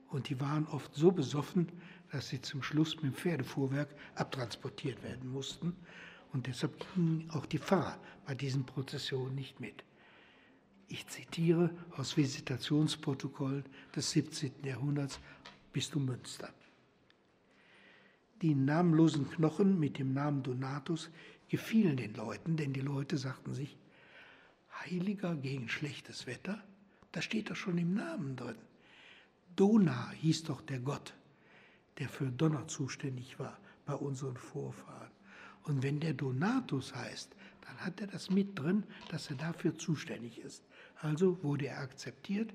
[0.09, 1.67] Und die waren oft so besoffen,
[2.11, 5.75] dass sie zum Schluss mit dem Pferdefuhrwerk abtransportiert werden mussten.
[6.33, 9.83] Und deshalb gingen auch die Pfarrer bei diesen Prozessionen nicht mit.
[10.87, 13.63] Ich zitiere aus Visitationsprotokollen
[13.95, 14.51] des 17.
[14.63, 15.19] Jahrhunderts
[15.71, 16.51] Bistum Münster.
[18.41, 21.09] Die namenlosen Knochen mit dem Namen Donatus
[21.49, 23.77] gefielen den Leuten, denn die Leute sagten sich,
[24.81, 26.63] Heiliger gegen schlechtes Wetter,
[27.11, 28.55] da steht doch schon im Namen drin.
[29.55, 31.13] Dona hieß doch der Gott
[31.99, 35.11] der für Donner zuständig war bei unseren Vorfahren.
[35.63, 40.39] Und wenn der Donatus heißt, dann hat er das mit drin, dass er dafür zuständig
[40.39, 40.63] ist.
[41.01, 42.53] Also wurde er akzeptiert.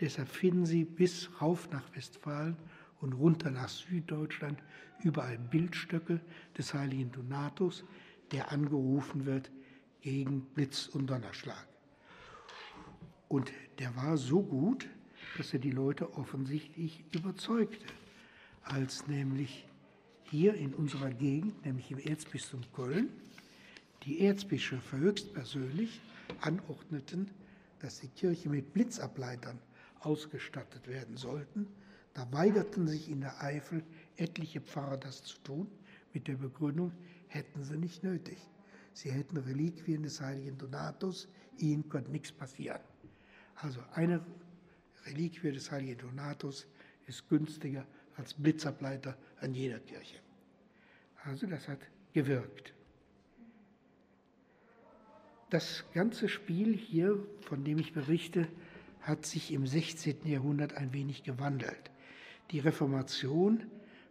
[0.00, 2.56] Deshalb finden Sie bis rauf nach Westfalen
[3.00, 4.62] und runter nach Süddeutschland
[5.02, 6.20] überall Bildstöcke
[6.56, 7.84] des heiligen Donatus,
[8.32, 9.50] der angerufen wird
[10.00, 11.66] gegen Blitz und Donnerschlag.
[13.28, 14.88] Und der war so gut,
[15.36, 17.86] dass er die Leute offensichtlich überzeugte
[18.62, 19.66] als nämlich
[20.24, 23.08] hier in unserer Gegend, nämlich im Erzbistum Köln,
[24.04, 26.00] die Erzbischöfe höchstpersönlich
[26.40, 27.30] anordneten,
[27.80, 29.58] dass die Kirche mit Blitzableitern
[30.00, 31.66] ausgestattet werden sollten.
[32.14, 33.82] Da weigerten sich in der Eifel
[34.16, 35.68] etliche Pfarrer das zu tun,
[36.12, 36.92] mit der Begründung,
[37.28, 38.38] hätten sie nicht nötig.
[38.92, 41.28] Sie hätten Reliquien des heiligen Donatus,
[41.58, 42.80] ihnen könnte nichts passieren.
[43.56, 44.24] Also eine
[45.06, 46.66] Reliquie des heiligen Donatus
[47.06, 47.86] ist günstiger
[48.16, 50.16] als Blitzableiter an jeder Kirche.
[51.24, 51.78] Also das hat
[52.12, 52.74] gewirkt.
[55.50, 58.48] Das ganze Spiel hier, von dem ich berichte,
[59.00, 60.26] hat sich im 16.
[60.26, 61.90] Jahrhundert ein wenig gewandelt.
[62.50, 63.64] Die Reformation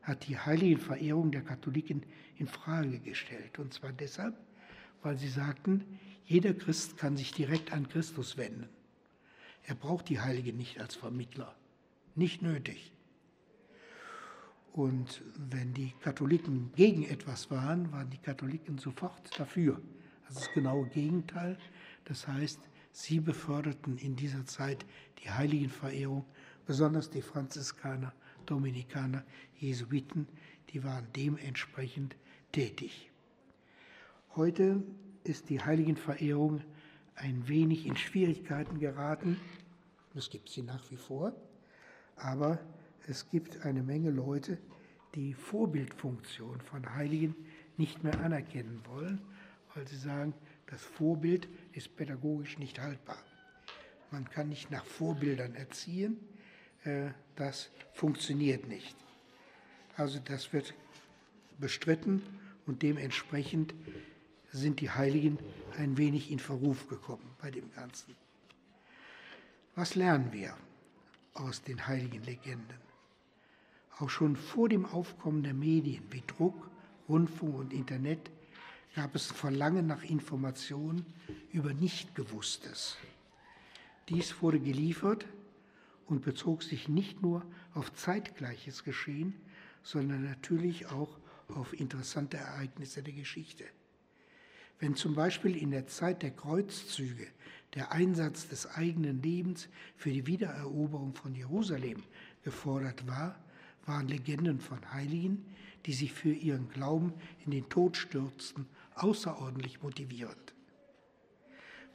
[0.04, 2.04] hat die Heiligenverehrung der Katholiken
[2.38, 3.60] in Frage gestellt.
[3.60, 4.36] Und zwar deshalb,
[5.02, 5.84] weil sie sagten,
[6.26, 8.70] jeder Christ kann sich direkt an Christus wenden.
[9.64, 11.56] Er braucht die Heiligen nicht als Vermittler.
[12.16, 12.92] Nicht nötig.
[14.74, 19.82] Und wenn die Katholiken gegen etwas waren, waren die Katholiken sofort dafür.
[20.28, 21.58] Das ist das genaue Gegenteil.
[22.06, 22.60] Das heißt,
[22.92, 24.86] sie beförderten in dieser Zeit
[25.24, 26.26] die Heiligenverehrung,
[26.66, 28.14] besonders die Franziskaner,
[28.48, 29.24] Dominikaner,
[29.60, 30.28] Jesuiten,
[30.70, 32.16] die waren dementsprechend
[32.52, 33.12] tätig.
[34.36, 34.84] Heute
[35.24, 36.62] ist die Heiligenverehrung
[37.16, 39.40] ein wenig in Schwierigkeiten geraten.
[40.16, 41.34] Es gibt sie nach wie vor,
[42.16, 42.60] aber
[43.08, 44.58] es gibt eine Menge Leute,
[45.16, 47.36] die Vorbildfunktion von Heiligen
[47.78, 49.22] nicht mehr anerkennen wollen,
[49.74, 50.34] weil sie sagen,
[50.68, 53.18] das Vorbild ist pädagogisch nicht haltbar.
[54.12, 56.18] Man kann nicht nach Vorbildern erziehen,
[57.36, 58.96] das funktioniert nicht.
[59.96, 60.74] Also das wird
[61.60, 62.22] bestritten
[62.66, 63.74] und dementsprechend
[64.52, 65.40] sind die Heiligen
[65.78, 68.16] ein wenig in Verruf gekommen bei dem Ganzen.
[69.76, 70.56] Was lernen wir
[71.34, 72.80] aus den heiligen Legenden?
[74.00, 76.70] Auch schon vor dem Aufkommen der Medien wie Druck,
[77.10, 78.32] Rundfunk und Internet
[78.96, 81.06] gab es Verlangen nach Informationen
[81.52, 82.98] über Nichtgewusstes.
[84.10, 85.26] Dies wurde geliefert
[86.08, 89.36] und bezog sich nicht nur auf zeitgleiches Geschehen,
[89.84, 93.64] sondern natürlich auch auf interessante Ereignisse der Geschichte.
[94.80, 97.28] Wenn zum Beispiel in der Zeit der Kreuzzüge
[97.74, 102.04] der Einsatz des eigenen Lebens für die Wiedereroberung von Jerusalem
[102.44, 103.38] gefordert war,
[103.86, 105.46] waren Legenden von Heiligen,
[105.86, 107.14] die sich für ihren Glauben
[107.46, 110.54] in den Tod stürzten, außerordentlich motivierend.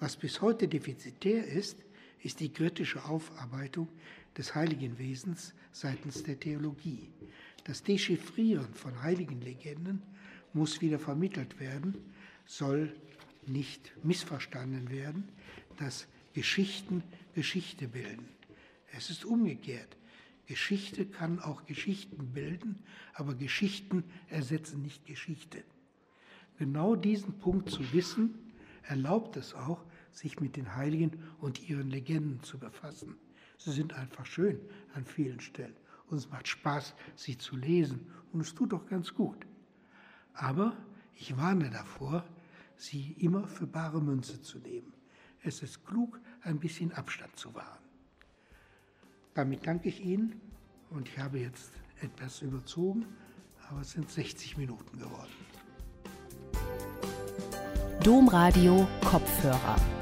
[0.01, 1.79] Was bis heute defizitär ist,
[2.23, 3.89] ist die kritische Aufarbeitung
[4.37, 7.09] des Heiligenwesens seitens der Theologie.
[7.64, 10.03] Das Dechiffrieren von heiligen Legenden
[10.53, 11.97] muss wieder vermittelt werden,
[12.45, 12.95] soll
[13.47, 15.29] nicht missverstanden werden,
[15.79, 17.03] dass Geschichten
[17.35, 18.29] Geschichte bilden.
[18.93, 19.97] Es ist umgekehrt.
[20.47, 22.79] Geschichte kann auch Geschichten bilden,
[23.14, 25.62] aber Geschichten ersetzen nicht Geschichte.
[26.59, 28.35] Genau diesen Punkt zu wissen,
[28.83, 29.83] erlaubt es auch,
[30.13, 33.17] sich mit den Heiligen und ihren Legenden zu befassen.
[33.59, 34.61] Sie sind einfach schön
[34.95, 35.77] an vielen Stellen.
[36.09, 38.07] Und es macht Spaß, sie zu lesen.
[38.33, 39.47] Und es tut auch ganz gut.
[40.35, 40.77] Aber
[41.15, 42.25] ich warne davor,
[42.77, 44.93] sie immer für bare Münze zu nehmen.
[45.43, 47.83] Es ist klug, ein bisschen Abstand zu wahren.
[49.35, 50.41] Damit danke ich Ihnen
[50.91, 53.07] und ich habe jetzt etwas überzogen,
[53.69, 55.33] aber es sind 60 Minuten geworden.
[58.03, 60.02] Domradio Kopfhörer.